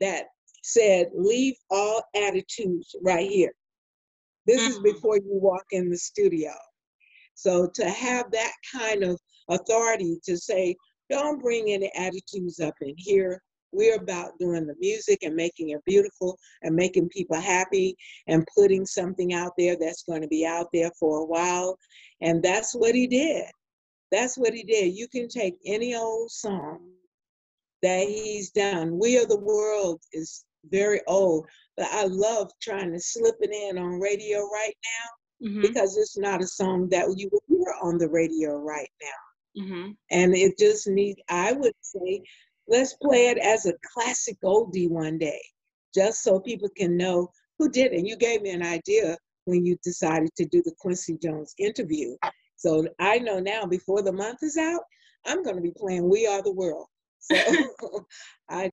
that 0.00 0.26
said, 0.62 1.10
Leave 1.14 1.54
all 1.70 2.02
attitudes 2.14 2.94
right 3.02 3.28
here. 3.28 3.52
This 4.46 4.60
mm-hmm. 4.60 4.70
is 4.86 4.92
before 4.94 5.16
you 5.16 5.24
walk 5.26 5.64
in 5.70 5.90
the 5.90 5.96
studio. 5.96 6.52
So 7.34 7.68
to 7.74 7.88
have 7.88 8.30
that 8.30 8.52
kind 8.72 9.02
of 9.02 9.20
authority 9.48 10.18
to 10.24 10.36
say, 10.36 10.76
don't 11.10 11.42
bring 11.42 11.70
any 11.70 11.90
attitudes 11.96 12.60
up 12.60 12.74
in 12.80 12.94
here. 12.96 13.40
We're 13.72 13.96
about 13.96 14.38
doing 14.38 14.66
the 14.66 14.76
music 14.78 15.18
and 15.22 15.34
making 15.34 15.70
it 15.70 15.80
beautiful 15.84 16.38
and 16.62 16.76
making 16.76 17.08
people 17.08 17.40
happy 17.40 17.96
and 18.28 18.46
putting 18.56 18.86
something 18.86 19.34
out 19.34 19.52
there 19.58 19.76
that's 19.78 20.04
going 20.04 20.22
to 20.22 20.28
be 20.28 20.46
out 20.46 20.68
there 20.72 20.92
for 20.98 21.18
a 21.18 21.26
while. 21.26 21.76
And 22.20 22.42
that's 22.42 22.72
what 22.72 22.94
he 22.94 23.08
did. 23.08 23.44
That's 24.12 24.38
what 24.38 24.54
he 24.54 24.62
did. 24.62 24.94
You 24.94 25.08
can 25.08 25.28
take 25.28 25.56
any 25.66 25.96
old 25.96 26.30
song 26.30 26.88
that 27.82 28.06
he's 28.06 28.50
done. 28.52 28.98
We 28.98 29.18
Are 29.18 29.26
the 29.26 29.40
World 29.40 30.00
is 30.12 30.44
very 30.70 31.00
old, 31.08 31.46
but 31.76 31.88
I 31.90 32.04
love 32.04 32.50
trying 32.62 32.92
to 32.92 33.00
slip 33.00 33.34
it 33.40 33.50
in 33.50 33.76
on 33.76 34.00
radio 34.00 34.48
right 34.48 34.76
now 34.76 35.23
mm-hmm. 35.42 35.62
because 35.62 35.96
it's 35.96 36.18
not 36.18 36.42
a 36.42 36.46
song 36.46 36.88
that 36.90 37.06
you 37.16 37.28
would 37.32 37.42
hear 37.48 37.74
on 37.82 37.98
the 37.98 38.08
radio 38.08 38.56
right 38.58 38.88
now. 39.02 39.62
Mm-hmm. 39.62 39.90
And 40.10 40.34
it 40.34 40.58
just 40.58 40.88
needs, 40.88 41.20
I 41.28 41.52
would 41.52 41.74
say, 41.80 42.22
let's 42.68 42.94
play 42.94 43.28
it 43.28 43.38
as 43.38 43.66
a 43.66 43.74
classic 43.92 44.36
oldie 44.44 44.90
one 44.90 45.18
day, 45.18 45.40
just 45.94 46.22
so 46.22 46.40
people 46.40 46.68
can 46.76 46.96
know 46.96 47.28
who 47.58 47.70
did 47.70 47.92
it. 47.92 47.98
And 47.98 48.08
you 48.08 48.16
gave 48.16 48.42
me 48.42 48.50
an 48.50 48.64
idea 48.64 49.16
when 49.44 49.64
you 49.64 49.76
decided 49.84 50.30
to 50.36 50.46
do 50.46 50.62
the 50.64 50.74
Quincy 50.78 51.18
Jones 51.22 51.54
interview. 51.58 52.16
So 52.56 52.86
I 52.98 53.18
know 53.18 53.38
now 53.38 53.66
before 53.66 54.02
the 54.02 54.12
month 54.12 54.42
is 54.42 54.56
out, 54.56 54.82
I'm 55.26 55.42
going 55.42 55.56
to 55.56 55.62
be 55.62 55.72
playing 55.76 56.08
We 56.08 56.26
Are 56.26 56.42
the 56.42 56.52
World. 56.52 56.86
So 57.20 57.36
I 58.50 58.70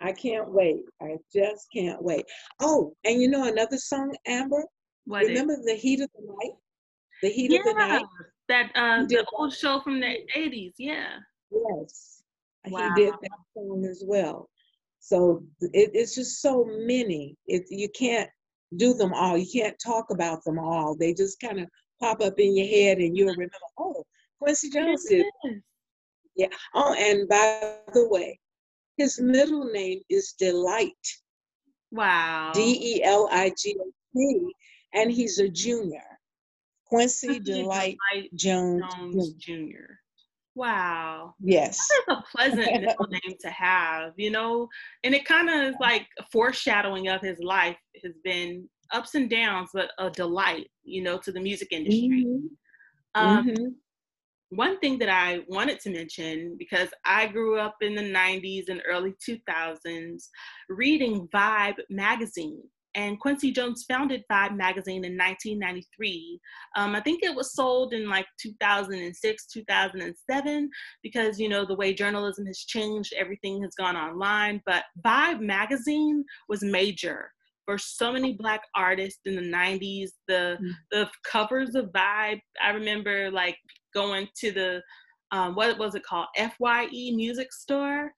I 0.00 0.12
can't 0.12 0.50
wait. 0.50 0.82
I 1.00 1.16
just 1.34 1.68
can't 1.74 2.02
wait. 2.02 2.26
Oh, 2.60 2.94
and 3.04 3.20
you 3.20 3.28
know 3.28 3.44
another 3.44 3.78
song, 3.78 4.14
Amber? 4.26 4.64
What 5.06 5.24
Remember 5.24 5.54
is? 5.54 5.64
the 5.64 5.74
heat 5.74 6.00
of 6.00 6.10
the 6.14 6.26
night? 6.26 6.54
The 7.22 7.30
heat 7.30 7.50
yeah, 7.50 7.60
of 7.60 7.64
the 7.64 7.74
night. 7.74 8.04
That 8.48 8.70
uh 8.74 9.04
the 9.06 9.24
old 9.32 9.52
show 9.54 9.80
from 9.80 10.00
the 10.00 10.18
80s, 10.36 10.74
yeah. 10.78 11.18
Yes. 11.50 12.22
Wow. 12.66 12.92
He 12.96 13.04
did 13.04 13.14
that 13.14 13.38
song 13.54 13.86
as 13.88 14.02
well. 14.04 14.48
So 14.98 15.44
it, 15.60 15.90
it's 15.94 16.14
just 16.14 16.40
so 16.42 16.64
many. 16.64 17.36
It, 17.46 17.64
you 17.70 17.88
can't 17.88 18.28
do 18.76 18.94
them 18.94 19.14
all. 19.14 19.38
You 19.38 19.46
can't 19.50 19.78
talk 19.78 20.10
about 20.10 20.42
them 20.44 20.58
all. 20.58 20.96
They 20.96 21.14
just 21.14 21.40
kind 21.40 21.60
of 21.60 21.68
pop 22.00 22.20
up 22.20 22.38
in 22.38 22.56
your 22.56 22.66
head 22.66 22.98
and 22.98 23.16
you'll 23.16 23.30
remember, 23.30 23.54
oh, 23.78 24.04
Quincy 24.40 24.70
Jones 24.70 25.06
did. 25.08 25.26
Yeah. 26.34 26.48
Oh, 26.74 26.94
and 26.94 27.28
by 27.28 27.76
the 27.94 28.08
way, 28.08 28.38
his 28.96 29.20
middle 29.20 29.64
name 29.64 30.00
is 30.10 30.34
Delight. 30.38 30.92
Wow. 31.92 32.52
D 32.52 32.96
E 32.96 33.02
L 33.04 33.28
I 33.30 33.52
G 33.56 33.70
H 33.70 33.76
T. 34.16 34.52
And 34.96 35.10
he's 35.10 35.38
a 35.38 35.48
junior. 35.48 36.02
Quincy 36.86 37.40
Delight, 37.40 37.96
Delight 38.12 38.30
Jones, 38.34 38.84
Jones 38.94 39.32
Jr. 39.34 39.94
Wow. 40.56 41.34
Yes. 41.38 41.86
That's 42.08 42.20
a 42.20 42.24
pleasant 42.34 42.80
middle 42.80 43.06
name 43.08 43.36
to 43.40 43.50
have, 43.50 44.12
you 44.16 44.30
know? 44.30 44.68
And 45.04 45.14
it 45.14 45.26
kind 45.26 45.50
of 45.50 45.56
is 45.56 45.74
like 45.80 46.06
foreshadowing 46.32 47.08
of 47.08 47.20
his 47.20 47.38
life 47.40 47.76
has 48.02 48.14
been 48.24 48.68
ups 48.92 49.14
and 49.14 49.28
downs, 49.28 49.70
but 49.74 49.90
a 49.98 50.08
delight, 50.08 50.70
you 50.82 51.02
know, 51.02 51.18
to 51.18 51.30
the 51.30 51.40
music 51.40 51.68
industry. 51.72 52.24
Mm-hmm. 52.26 52.46
Um, 53.22 53.46
mm-hmm. 53.46 53.64
One 54.50 54.78
thing 54.78 54.98
that 55.00 55.10
I 55.10 55.40
wanted 55.48 55.80
to 55.80 55.90
mention, 55.90 56.56
because 56.58 56.88
I 57.04 57.26
grew 57.26 57.58
up 57.58 57.76
in 57.82 57.94
the 57.94 58.02
90s 58.02 58.68
and 58.68 58.80
early 58.88 59.14
2000s 59.28 60.22
reading 60.70 61.28
Vibe 61.34 61.80
magazine. 61.90 62.62
And 62.96 63.20
Quincy 63.20 63.52
Jones 63.52 63.84
founded 63.86 64.24
Vibe 64.32 64.56
magazine 64.56 65.04
in 65.04 65.16
1993. 65.16 66.40
Um, 66.76 66.96
I 66.96 67.00
think 67.02 67.22
it 67.22 67.36
was 67.36 67.52
sold 67.52 67.92
in 67.92 68.08
like 68.08 68.26
2006, 68.40 69.46
2007, 69.46 70.70
because, 71.02 71.38
you 71.38 71.50
know, 71.50 71.66
the 71.66 71.76
way 71.76 71.92
journalism 71.92 72.46
has 72.46 72.58
changed, 72.60 73.12
everything 73.16 73.62
has 73.62 73.74
gone 73.76 73.96
online. 73.96 74.62
But 74.64 74.84
Vibe 75.04 75.40
magazine 75.40 76.24
was 76.48 76.62
major 76.62 77.30
for 77.66 77.76
so 77.76 78.12
many 78.12 78.32
black 78.32 78.62
artists 78.74 79.20
in 79.26 79.34
the 79.34 79.42
90s 79.42 80.10
the 80.28 80.56
mm-hmm. 80.56 80.68
the 80.92 81.10
covers 81.24 81.74
of 81.74 81.86
vibe 81.86 82.40
i 82.62 82.70
remember 82.70 83.28
like 83.28 83.56
going 83.92 84.28
to 84.36 84.52
the 84.52 84.80
um, 85.32 85.56
what 85.56 85.76
was 85.76 85.96
it 85.96 86.04
called 86.04 86.28
fye 86.36 86.86
music 86.92 87.52
store 87.52 88.12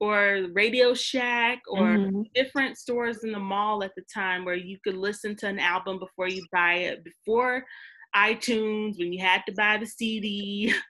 or 0.00 0.46
radio 0.52 0.94
shack 0.94 1.60
or 1.68 1.86
mm-hmm. 1.86 2.22
different 2.34 2.78
stores 2.78 3.24
in 3.24 3.32
the 3.32 3.38
mall 3.38 3.82
at 3.82 3.94
the 3.96 4.04
time 4.12 4.44
where 4.44 4.54
you 4.54 4.78
could 4.84 4.96
listen 4.96 5.34
to 5.36 5.46
an 5.46 5.58
album 5.58 5.98
before 5.98 6.28
you 6.28 6.44
buy 6.52 6.74
it 6.74 7.02
before 7.04 7.64
itunes 8.16 8.98
when 8.98 9.12
you 9.12 9.22
had 9.22 9.42
to 9.46 9.52
buy 9.52 9.76
the 9.76 9.86
cd 9.86 10.72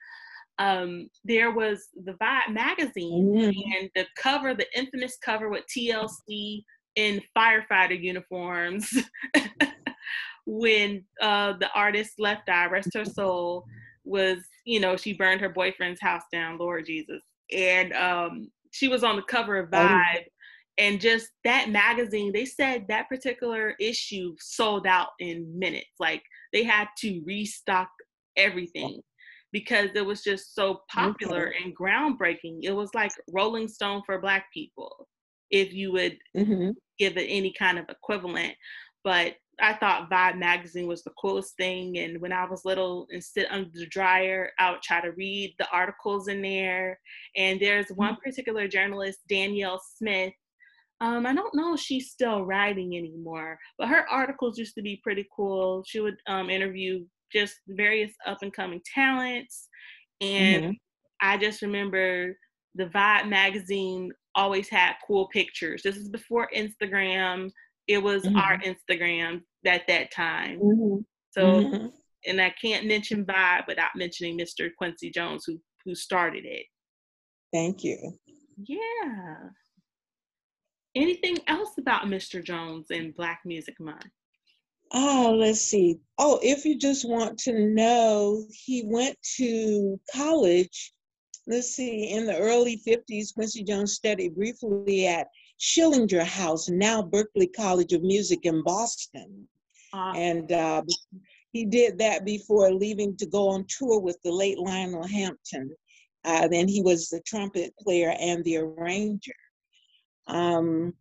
um, 0.59 1.09
there 1.23 1.51
was 1.51 1.87
the 2.03 2.13
Vibe 2.13 2.51
magazine 2.51 3.33
mm-hmm. 3.33 3.71
and 3.77 3.89
the 3.95 4.05
cover, 4.17 4.53
the 4.53 4.67
infamous 4.77 5.17
cover 5.23 5.49
with 5.49 5.63
TLC 5.73 6.63
in 6.95 7.21
firefighter 7.35 7.99
uniforms 7.99 8.93
when 10.45 11.03
uh, 11.21 11.53
the 11.53 11.69
artist 11.73 12.19
Left 12.19 12.49
Eye 12.49 12.65
rest 12.65 12.89
her 12.93 13.05
soul 13.05 13.65
was 14.03 14.39
you 14.65 14.79
know 14.79 14.97
she 14.97 15.13
burned 15.13 15.39
her 15.39 15.49
boyfriend's 15.49 16.01
house 16.01 16.23
down 16.31 16.57
Lord 16.57 16.85
Jesus 16.85 17.21
and 17.53 17.93
um, 17.93 18.49
she 18.71 18.87
was 18.87 19.03
on 19.03 19.15
the 19.15 19.23
cover 19.23 19.57
of 19.57 19.69
oh. 19.73 19.77
Vibe 19.77 20.25
and 20.77 21.01
just 21.01 21.29
that 21.43 21.69
magazine 21.69 22.31
they 22.31 22.45
said 22.45 22.85
that 22.87 23.09
particular 23.09 23.75
issue 23.79 24.33
sold 24.39 24.87
out 24.87 25.09
in 25.19 25.47
minutes 25.57 25.91
like 25.99 26.23
they 26.53 26.63
had 26.63 26.87
to 26.97 27.21
restock 27.25 27.89
everything 28.37 29.01
because 29.51 29.89
it 29.95 30.05
was 30.05 30.23
just 30.23 30.55
so 30.55 30.81
popular 30.91 31.49
okay. 31.49 31.63
and 31.63 31.75
groundbreaking 31.75 32.59
it 32.61 32.71
was 32.71 32.89
like 32.93 33.11
Rolling 33.33 33.67
Stone 33.67 34.03
for 34.05 34.21
black 34.21 34.45
people 34.53 35.07
if 35.51 35.73
you 35.73 35.91
would 35.91 36.17
mm-hmm. 36.35 36.71
give 36.97 37.17
it 37.17 37.25
any 37.27 37.53
kind 37.57 37.79
of 37.79 37.85
equivalent. 37.89 38.53
But 39.03 39.35
I 39.61 39.73
thought 39.73 40.09
Vibe 40.09 40.37
magazine 40.37 40.87
was 40.87 41.03
the 41.03 41.11
coolest 41.19 41.55
thing. 41.57 41.97
And 41.99 42.19
when 42.21 42.31
I 42.31 42.45
was 42.45 42.65
little 42.65 43.07
and 43.11 43.23
sit 43.23 43.47
under 43.51 43.69
the 43.73 43.87
dryer, 43.87 44.51
I 44.59 44.71
would 44.71 44.81
try 44.81 45.01
to 45.01 45.11
read 45.11 45.55
the 45.59 45.67
articles 45.71 46.27
in 46.27 46.41
there. 46.41 46.99
And 47.35 47.59
there's 47.59 47.89
one 47.89 48.13
mm-hmm. 48.13 48.21
particular 48.23 48.67
journalist, 48.67 49.19
Danyel 49.29 49.79
Smith. 49.97 50.33
Um, 51.01 51.25
I 51.25 51.33
don't 51.33 51.55
know 51.55 51.75
if 51.75 51.79
she's 51.79 52.11
still 52.11 52.43
writing 52.43 52.97
anymore, 52.97 53.57
but 53.77 53.87
her 53.87 54.05
articles 54.09 54.57
used 54.57 54.75
to 54.75 54.81
be 54.81 54.99
pretty 55.03 55.25
cool. 55.35 55.83
She 55.87 56.01
would 56.01 56.17
um, 56.27 56.49
interview 56.49 57.05
just 57.31 57.55
various 57.67 58.11
up 58.25 58.39
and 58.41 58.53
coming 58.53 58.81
talents. 58.93 59.69
And 60.21 60.63
mm-hmm. 60.63 60.71
I 61.21 61.37
just 61.37 61.61
remember 61.61 62.35
the 62.75 62.85
Vibe 62.85 63.29
magazine 63.29 64.11
always 64.35 64.69
had 64.69 64.93
cool 65.05 65.27
pictures. 65.29 65.81
This 65.83 65.97
is 65.97 66.09
before 66.09 66.49
Instagram. 66.55 67.51
It 67.89 68.01
was 68.01 68.23
mm-hmm. 68.23 68.37
our 68.37 68.59
Instagram 68.59 69.41
at 69.65 69.87
that 69.87 70.11
time. 70.11 70.59
Mm-hmm. 70.59 70.97
So, 71.31 71.41
mm-hmm. 71.41 71.87
and 72.25 72.41
I 72.41 72.53
can't 72.61 72.85
mention 72.85 73.25
Vibe 73.25 73.67
without 73.67 73.91
mentioning 73.95 74.37
Mr. 74.37 74.69
Quincy 74.77 75.09
Jones, 75.09 75.43
who 75.45 75.59
who 75.85 75.95
started 75.95 76.45
it. 76.45 76.65
Thank 77.51 77.83
you. 77.83 78.13
Yeah. 78.57 79.49
Anything 80.95 81.37
else 81.47 81.71
about 81.79 82.03
Mr. 82.03 82.43
Jones 82.43 82.87
and 82.91 83.15
Black 83.15 83.41
Music 83.45 83.75
Month? 83.79 84.05
Oh, 84.91 85.35
let's 85.37 85.61
see. 85.61 85.99
Oh, 86.17 86.39
if 86.41 86.65
you 86.65 86.77
just 86.77 87.07
want 87.07 87.37
to 87.39 87.53
know, 87.53 88.43
he 88.65 88.83
went 88.85 89.17
to 89.37 89.99
college 90.15 90.93
let's 91.49 91.75
see, 91.75 92.11
in 92.11 92.27
the 92.27 92.37
early 92.37 92.79
50s, 92.87 93.33
Quincy 93.33 93.63
Jones 93.63 93.93
studied 93.93 94.35
briefly 94.35 95.07
at 95.07 95.27
Schillinger 95.59 96.23
House, 96.23 96.69
now 96.69 97.01
Berklee 97.01 97.53
College 97.53 97.93
of 97.93 98.01
Music 98.01 98.39
in 98.43 98.63
Boston. 98.63 99.47
And 99.93 100.51
uh, 100.51 100.83
he 101.51 101.65
did 101.65 101.97
that 101.97 102.25
before 102.25 102.71
leaving 102.71 103.17
to 103.17 103.25
go 103.25 103.49
on 103.49 103.65
tour 103.67 103.99
with 103.99 104.17
the 104.23 104.31
late 104.31 104.59
Lionel 104.59 105.05
Hampton. 105.05 105.71
Uh, 106.23 106.47
then 106.47 106.67
he 106.67 106.81
was 106.81 107.09
the 107.09 107.21
trumpet 107.25 107.73
player 107.79 108.15
and 108.19 108.43
the 108.43 108.57
arranger. 108.57 109.33
Um, 110.27 110.93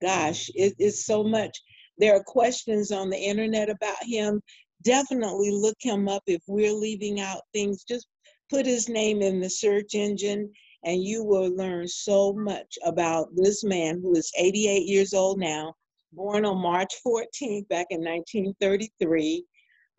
gosh, 0.00 0.48
it, 0.54 0.74
it's 0.78 1.04
so 1.06 1.24
much. 1.24 1.60
There 1.98 2.14
are 2.14 2.22
questions 2.22 2.92
on 2.92 3.10
the 3.10 3.18
internet 3.18 3.68
about 3.68 4.02
him. 4.02 4.40
Definitely 4.84 5.50
look 5.50 5.76
him 5.80 6.08
up 6.08 6.22
if 6.26 6.42
we're 6.46 6.72
leaving 6.72 7.20
out 7.20 7.42
things. 7.52 7.84
Just 7.84 8.06
put 8.48 8.66
his 8.66 8.88
name 8.88 9.22
in 9.22 9.40
the 9.40 9.50
search 9.50 9.94
engine 9.94 10.52
and 10.84 11.02
you 11.02 11.22
will 11.22 11.54
learn 11.54 11.86
so 11.86 12.32
much 12.32 12.78
about 12.84 13.28
this 13.34 13.62
man 13.62 14.00
who 14.00 14.16
is 14.16 14.32
88 14.36 14.86
years 14.86 15.14
old 15.14 15.38
now, 15.38 15.74
born 16.12 16.44
on 16.44 16.58
March 16.58 16.94
14th 17.06 17.68
back 17.68 17.86
in 17.90 18.00
1933. 18.00 19.44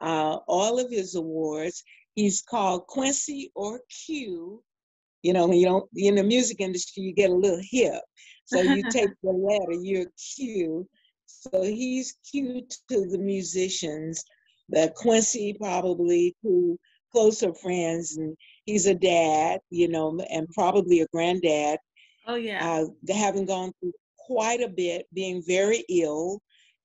Uh, 0.02 0.38
all 0.48 0.80
of 0.80 0.92
his 0.92 1.16
awards. 1.16 1.84
He's 2.16 2.42
called 2.42 2.88
Quincy 2.88 3.52
or 3.56 3.80
Q. 4.06 4.62
You 5.22 5.34
know, 5.34 5.48
when 5.48 5.58
you 5.58 5.66
don't 5.66 5.90
in 5.96 6.16
the 6.16 6.24
music 6.24 6.60
industry, 6.60 7.04
you 7.04 7.14
get 7.14 7.30
a 7.30 7.34
little 7.34 7.62
hip. 7.64 8.02
So 8.46 8.62
you 8.62 8.84
take 8.92 9.10
the 9.24 9.32
letter, 9.32 9.80
you're 9.82 10.12
Q. 10.36 10.88
So 11.26 11.64
he's 11.64 12.18
Q 12.30 12.62
to 12.90 13.10
the 13.10 13.18
musicians. 13.18 14.24
The 14.70 14.94
Quincy 14.96 15.54
probably 15.54 16.36
to 16.44 16.78
closer 17.12 17.54
friends, 17.54 18.18
and 18.18 18.36
he's 18.66 18.88
a 18.88 18.96
dad, 18.96 19.60
you 19.70 19.88
know, 19.88 20.20
and 20.30 20.50
probably 20.50 21.02
a 21.02 21.08
granddad. 21.08 21.80
Oh 22.28 22.36
yeah. 22.36 22.66
Uh, 22.66 23.14
having 23.14 23.46
gone 23.46 23.74
through 23.80 23.94
quite 24.18 24.62
a 24.62 24.70
bit, 24.70 25.06
being 25.14 25.44
very 25.46 25.84
ill. 25.90 26.42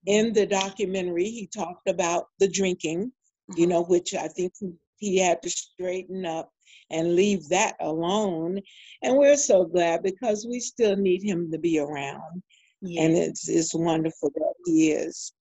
In 0.07 0.33
the 0.33 0.47
documentary, 0.47 1.29
he 1.31 1.47
talked 1.47 1.89
about 1.89 2.27
the 2.39 2.49
drinking, 2.49 3.07
mm-hmm. 3.07 3.61
you 3.61 3.67
know, 3.67 3.83
which 3.83 4.15
I 4.15 4.29
think 4.29 4.53
he 4.97 5.19
had 5.19 5.43
to 5.43 5.51
straighten 5.51 6.25
up 6.25 6.51
and 6.91 7.15
leave 7.15 7.49
that 7.49 7.77
alone. 7.81 8.61
And 9.03 9.17
we're 9.17 9.37
so 9.37 9.65
glad 9.65 10.03
because 10.03 10.47
we 10.49 10.61
still 10.61 10.97
need 10.97 11.23
him 11.23 11.51
to 11.53 11.59
be 11.59 11.79
around. 11.79 12.43
Yes. 12.81 13.05
And 13.05 13.17
it's 13.17 13.49
it's 13.49 13.75
wonderful 13.75 14.31
that 14.35 14.55
he 14.65 14.93
is. 14.93 15.33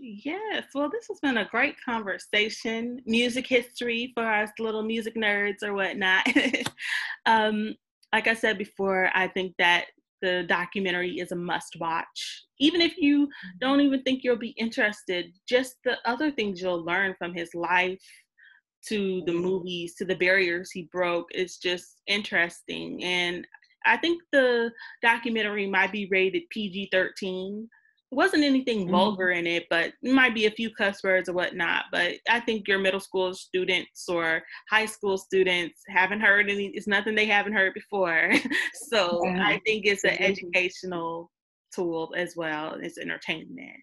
Yes, 0.00 0.64
well, 0.74 0.88
this 0.88 1.08
has 1.08 1.18
been 1.20 1.38
a 1.38 1.48
great 1.48 1.74
conversation. 1.84 3.00
Music 3.04 3.46
history 3.46 4.12
for 4.14 4.24
us 4.24 4.50
little 4.60 4.84
music 4.84 5.16
nerds 5.16 5.62
or 5.62 5.74
whatnot. 5.74 6.24
um, 7.26 7.74
like 8.12 8.28
I 8.28 8.34
said 8.34 8.58
before, 8.58 9.10
I 9.12 9.26
think 9.26 9.54
that 9.58 9.86
the 10.22 10.44
documentary 10.48 11.18
is 11.18 11.32
a 11.32 11.36
must 11.36 11.76
watch. 11.80 12.44
Even 12.60 12.80
if 12.80 12.96
you 12.96 13.26
mm-hmm. 13.26 13.58
don't 13.60 13.80
even 13.80 14.02
think 14.02 14.22
you'll 14.22 14.36
be 14.36 14.54
interested, 14.56 15.32
just 15.48 15.76
the 15.84 15.96
other 16.04 16.30
things 16.30 16.60
you'll 16.60 16.84
learn 16.84 17.14
from 17.18 17.34
his 17.34 17.50
life 17.54 18.02
to 18.86 19.22
the 19.26 19.32
mm-hmm. 19.32 19.42
movies 19.42 19.94
to 19.96 20.04
the 20.04 20.16
barriers 20.16 20.70
he 20.70 20.88
broke 20.92 21.26
is 21.32 21.56
just 21.56 22.00
interesting. 22.06 23.02
And 23.02 23.46
I 23.84 23.96
think 23.96 24.22
the 24.32 24.70
documentary 25.02 25.68
might 25.68 25.90
be 25.92 26.08
rated 26.10 26.42
PG 26.50 26.90
13 26.92 27.68
wasn't 28.10 28.44
anything 28.44 28.82
mm-hmm. 28.82 28.90
vulgar 28.90 29.30
in 29.30 29.46
it, 29.46 29.66
but 29.68 29.92
it 30.02 30.12
might 30.12 30.34
be 30.34 30.46
a 30.46 30.50
few 30.50 30.70
cuss 30.70 31.02
words 31.02 31.28
or 31.28 31.34
whatnot. 31.34 31.84
But 31.92 32.14
I 32.28 32.40
think 32.40 32.66
your 32.66 32.78
middle 32.78 33.00
school 33.00 33.34
students 33.34 34.08
or 34.08 34.42
high 34.70 34.86
school 34.86 35.18
students 35.18 35.82
haven't 35.88 36.20
heard 36.20 36.48
any. 36.48 36.68
It's 36.68 36.86
nothing 36.86 37.14
they 37.14 37.26
haven't 37.26 37.52
heard 37.52 37.74
before. 37.74 38.32
so 38.90 39.20
yeah. 39.24 39.46
I 39.46 39.60
think 39.66 39.84
it's 39.84 40.04
an 40.04 40.20
educational 40.20 41.30
tool 41.74 42.14
as 42.16 42.34
well. 42.36 42.78
It's 42.80 42.98
entertainment. 42.98 43.76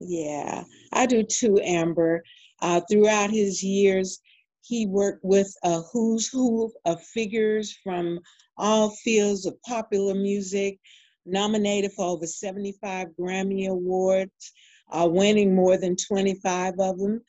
Yeah, 0.00 0.64
I 0.92 1.06
do 1.06 1.22
too, 1.22 1.60
Amber. 1.62 2.22
Uh, 2.60 2.80
throughout 2.90 3.30
his 3.30 3.62
years, 3.62 4.20
he 4.62 4.86
worked 4.86 5.24
with 5.24 5.52
a 5.62 5.80
who's 5.92 6.28
who 6.28 6.72
of 6.84 7.02
figures 7.02 7.76
from 7.84 8.18
all 8.56 8.90
fields 8.90 9.46
of 9.46 9.60
popular 9.62 10.14
music 10.14 10.78
nominated 11.26 11.92
for 11.92 12.06
over 12.06 12.26
75 12.26 13.08
Grammy 13.18 13.68
Awards, 13.68 14.52
uh, 14.90 15.08
winning 15.10 15.54
more 15.54 15.76
than 15.76 15.96
25 15.96 16.74
of 16.78 16.98
them, 16.98 17.20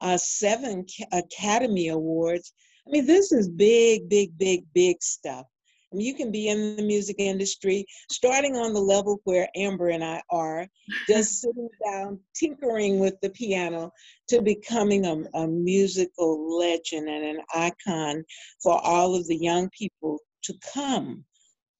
uh, 0.00 0.16
seven 0.16 0.84
Academy 1.12 1.88
Awards. 1.88 2.52
I 2.86 2.90
mean, 2.90 3.06
this 3.06 3.32
is 3.32 3.48
big, 3.48 4.08
big, 4.08 4.36
big, 4.38 4.64
big 4.74 5.02
stuff. 5.02 5.46
I 5.92 5.96
mean, 5.96 6.06
you 6.06 6.14
can 6.14 6.32
be 6.32 6.48
in 6.48 6.76
the 6.76 6.82
music 6.82 7.16
industry, 7.18 7.84
starting 8.10 8.56
on 8.56 8.72
the 8.72 8.80
level 8.80 9.20
where 9.24 9.48
Amber 9.54 9.90
and 9.90 10.02
I 10.02 10.22
are, 10.30 10.66
just 11.06 11.40
sitting 11.40 11.68
down, 11.84 12.18
tinkering 12.34 12.98
with 12.98 13.14
the 13.20 13.30
piano, 13.30 13.92
to 14.28 14.40
becoming 14.40 15.04
a, 15.04 15.22
a 15.34 15.46
musical 15.46 16.58
legend 16.58 17.08
and 17.08 17.24
an 17.24 17.40
icon 17.54 18.24
for 18.62 18.80
all 18.82 19.14
of 19.14 19.26
the 19.28 19.36
young 19.36 19.68
people 19.70 20.18
to 20.44 20.54
come 20.72 21.24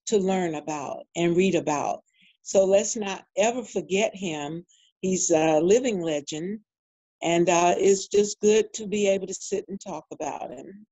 to 0.07 0.19
learn 0.19 0.57
about 0.57 1.05
and 1.17 1.37
read 1.37 1.55
about. 1.55 2.03
So 2.43 2.65
let's 2.65 2.97
not 2.97 3.25
ever 3.37 3.63
forget 3.63 4.15
him. 4.15 4.65
He's 5.01 5.31
a 5.31 5.61
living 5.61 6.01
legend, 6.01 6.61
and 7.23 7.49
uh, 7.49 7.75
it's 7.77 8.09
just 8.09 8.41
good 8.41 8.73
to 8.75 8.87
be 8.87 9.09
able 9.09 9.27
to 9.27 9.35
sit 9.35 9.65
and 9.69 9.81
talk 9.81 10.05
about 10.13 10.51
him. 10.51 10.87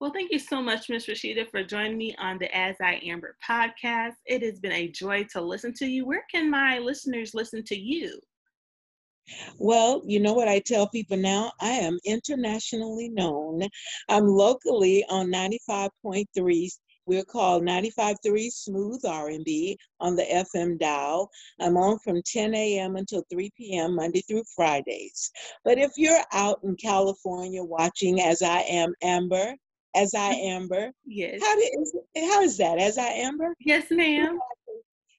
Well, 0.00 0.12
thank 0.12 0.32
you 0.32 0.38
so 0.38 0.60
much, 0.60 0.90
Ms. 0.90 1.06
Rashida, 1.06 1.48
for 1.50 1.62
joining 1.62 1.96
me 1.96 2.14
on 2.18 2.38
the 2.38 2.54
As 2.54 2.76
I 2.82 3.00
Amber 3.04 3.36
podcast. 3.48 4.14
It 4.26 4.42
has 4.42 4.60
been 4.60 4.72
a 4.72 4.88
joy 4.88 5.24
to 5.32 5.40
listen 5.40 5.72
to 5.74 5.86
you. 5.86 6.04
Where 6.04 6.24
can 6.30 6.50
my 6.50 6.78
listeners 6.78 7.32
listen 7.32 7.64
to 7.64 7.78
you? 7.78 8.20
Well, 9.58 10.02
you 10.04 10.20
know 10.20 10.34
what 10.34 10.48
I 10.48 10.58
tell 10.58 10.88
people 10.88 11.16
now? 11.16 11.52
I 11.60 11.70
am 11.70 11.98
internationally 12.04 13.08
known. 13.08 13.62
I'm 14.08 14.26
locally 14.26 15.04
on 15.08 15.32
95.3 15.32 16.70
we're 17.06 17.24
called 17.24 17.62
95.3 17.62 18.50
Smooth 18.50 19.04
R&B 19.04 19.78
on 20.00 20.16
the 20.16 20.22
FM 20.22 20.78
dial. 20.78 21.30
I'm 21.60 21.76
on 21.76 21.98
from 21.98 22.22
10 22.24 22.54
a.m. 22.54 22.96
until 22.96 23.24
3 23.30 23.50
p.m. 23.56 23.96
Monday 23.96 24.22
through 24.22 24.44
Fridays. 24.54 25.30
But 25.64 25.78
if 25.78 25.92
you're 25.96 26.22
out 26.32 26.60
in 26.64 26.76
California 26.76 27.62
watching 27.62 28.20
as 28.20 28.42
I 28.42 28.60
am 28.60 28.94
Amber, 29.02 29.54
as 29.94 30.14
I 30.14 30.32
Amber, 30.42 30.90
yes. 31.04 31.40
How, 31.42 31.58
is, 31.58 31.94
how 32.16 32.42
is 32.42 32.56
that? 32.58 32.78
As 32.78 32.98
I 32.98 33.08
Amber? 33.08 33.54
Yes, 33.60 33.90
ma'am 33.90 34.38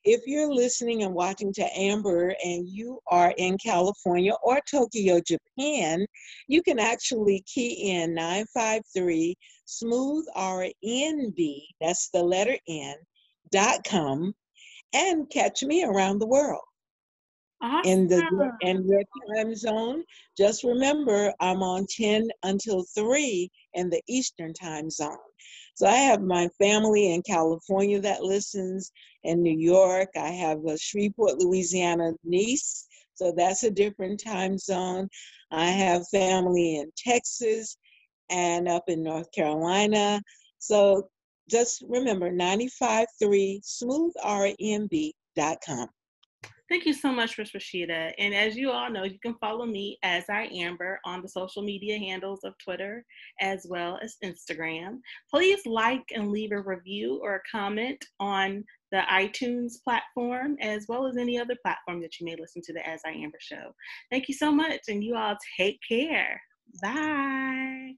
if 0.06 0.22
you're 0.28 0.54
listening 0.54 1.04
and 1.04 1.14
watching 1.14 1.52
to 1.52 1.78
Amber 1.78 2.36
and 2.44 2.70
you 2.70 3.00
are 3.08 3.34
in 3.38 3.58
California 3.58 4.34
or 4.44 4.60
Tokyo, 4.70 5.20
Japan, 5.20 6.06
you 6.48 6.62
can 6.62 6.80
actually 6.80 7.44
key 7.52 7.92
in 7.92 8.14
953 8.14 9.36
smooth 9.66 10.26
RNB, 10.36 11.62
that's 11.82 12.10
the 12.10 12.24
letter 12.24 12.58
N, 12.68 12.96
dot 13.52 13.84
com, 13.86 14.34
and 14.94 15.30
catch 15.30 15.64
me 15.64 15.84
around 15.84 16.20
the 16.20 16.28
world. 16.28 16.64
Awesome. 17.62 17.92
In 17.92 18.08
the 18.08 18.52
in 18.62 18.88
your 18.88 19.04
time 19.34 19.56
zone, 19.56 20.04
just 20.38 20.64
remember 20.64 21.34
I'm 21.40 21.64
on 21.64 21.88
10 21.90 22.30
until 22.44 22.84
3 22.96 23.50
in 23.74 23.90
the 23.90 24.02
Eastern 24.08 24.54
time 24.54 24.90
zone. 24.90 25.18
So 25.76 25.88
I 25.88 25.96
have 25.96 26.22
my 26.22 26.48
family 26.58 27.14
in 27.14 27.22
California 27.24 28.00
that 28.02 28.24
listens, 28.24 28.92
in 29.24 29.42
New 29.42 29.58
York. 29.58 30.10
I 30.16 30.30
have 30.30 30.64
a 30.66 30.78
Shreveport, 30.78 31.40
Louisiana 31.40 32.14
niece, 32.24 32.88
so 33.16 33.34
that's 33.36 33.64
a 33.64 33.72
different 33.72 34.22
time 34.24 34.58
zone. 34.58 35.10
I 35.52 35.66
have 35.66 36.08
family 36.10 36.78
in 36.78 36.92
Texas 36.96 37.78
and 38.30 38.68
up 38.68 38.84
in 38.88 39.04
North 39.04 39.32
Carolina. 39.32 40.22
So 40.60 41.10
just 41.50 41.84
remember 41.88 42.32
953 42.32 43.62
smoothrnb.com. 43.64 45.90
Thank 46.68 46.88
you 46.88 46.94
so 46.94 47.12
much, 47.12 47.38
Ms. 47.38 47.52
Rashida. 47.52 48.12
And 48.18 48.34
as 48.34 48.56
you 48.56 48.72
all 48.72 48.90
know, 48.90 49.04
you 49.04 49.20
can 49.20 49.36
follow 49.36 49.68
me 49.68 50.00
as 50.02 50.24
I 50.30 50.50
Amber 50.52 51.00
on 51.06 51.22
the 51.22 51.30
social 51.30 51.62
media 51.62 52.00
handles 52.00 52.40
of 52.44 52.58
Twitter 52.58 53.06
as 53.40 53.68
well 53.70 54.00
as 54.02 54.18
Instagram. 54.24 54.98
Please 55.30 55.64
like 55.68 56.06
and 56.16 56.32
leave 56.32 56.52
a 56.52 56.60
review 56.60 57.20
or 57.22 57.36
a 57.36 57.42
comment 57.52 58.04
on 58.20 58.64
the 58.92 59.04
iTunes 59.12 59.74
platform 59.84 60.58
as 60.60 60.88
well 60.90 61.06
as 61.06 61.18
any 61.18 61.40
other 61.40 61.56
platform 61.62 62.02
that 62.02 62.20
you 62.20 62.26
may 62.26 62.36
listen 62.36 62.64
to 62.64 62.74
the 62.74 62.88
As 62.88 63.02
I 63.06 63.12
Amber 63.12 63.38
show. 63.40 63.76
Thank 64.10 64.28
you 64.28 64.34
so 64.34 64.52
much, 64.52 64.82
and 64.88 65.04
you 65.04 65.16
all 65.16 65.38
take 65.60 65.80
care. 65.88 66.42
Bye. 66.82 67.96